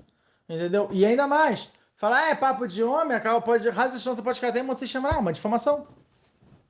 [0.50, 0.90] Entendeu?
[0.92, 4.50] E ainda mais, falar, ah, é papo de homem, acaba pode, chance, você pode ficar
[4.50, 5.88] até um monte de se chamar, uma difamação.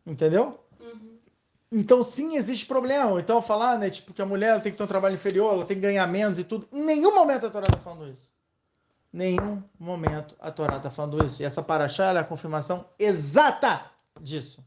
[0.05, 0.59] Entendeu?
[1.73, 3.19] Então, sim, existe problema.
[3.19, 5.75] Então, falar, né, tipo, que a mulher tem que ter um trabalho inferior, ela tem
[5.75, 6.67] que ganhar menos e tudo.
[6.71, 8.31] Em nenhum momento a Torá está falando isso.
[9.11, 11.41] Nenhum momento a Torá está falando isso.
[11.41, 13.85] E essa paraxá é a confirmação exata
[14.21, 14.63] disso.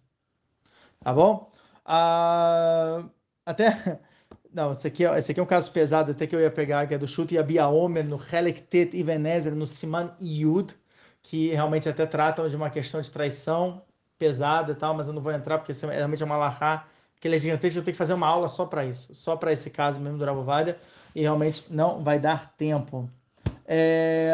[1.00, 1.50] Tá bom?
[1.84, 3.04] Ah,
[3.44, 4.00] até.
[4.52, 6.86] Não, esse aqui, é- esse aqui é um caso pesado, até que eu ia pegar,
[6.86, 10.74] que é do Chute e Abia Omer, no Helek Tet Ivenezer, no Siman Yud,
[11.22, 13.82] que realmente até tratam de uma questão de traição
[14.18, 16.86] pesada e tal, mas eu não vou entrar, porque é realmente é uma lahá,
[17.20, 19.52] que ele é gigantesco, eu tenho que fazer uma aula só para isso, só para
[19.52, 20.78] esse caso mesmo do Rabovada,
[21.14, 23.08] e realmente não vai dar tempo.
[23.66, 24.32] É,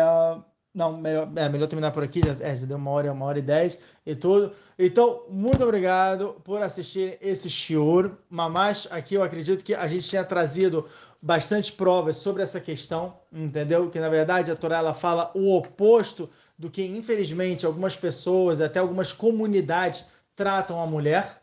[0.74, 3.38] Não, melhor, é, melhor terminar por aqui, já, é, já deu uma hora, uma hora
[3.38, 4.52] e dez e tudo.
[4.78, 8.12] Então, muito obrigado por assistir esse shiur.
[8.30, 10.86] Mamash, aqui eu acredito que a gente tinha trazido
[11.20, 13.90] bastante provas sobre essa questão, entendeu?
[13.90, 16.28] Que na verdade a Torá ela fala o oposto
[16.58, 20.04] do que infelizmente algumas pessoas, até algumas comunidades
[20.34, 21.41] tratam a mulher,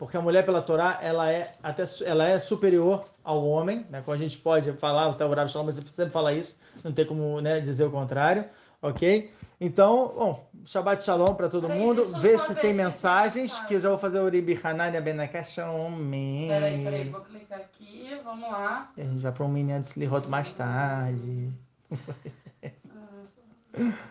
[0.00, 4.00] porque a mulher pela Torá ela é até ela é superior ao homem, né?
[4.00, 7.38] Como a gente pode falar, até o Rav Shalom sempre fala isso, não tem como
[7.42, 8.46] né, dizer o contrário,
[8.80, 9.30] ok?
[9.60, 12.02] Então, bom, Shabbat Shalom para todo Peraí, mundo.
[12.06, 15.02] Vê se ver tem se tem mensagens, que eu já vou fazer o Uribi Hanania
[15.02, 15.92] Benakashom.
[16.48, 18.90] Peraí, peraí, vou clicar aqui, vamos lá.
[18.96, 21.52] E a gente vai para um mini antes de Lihot mais tarde.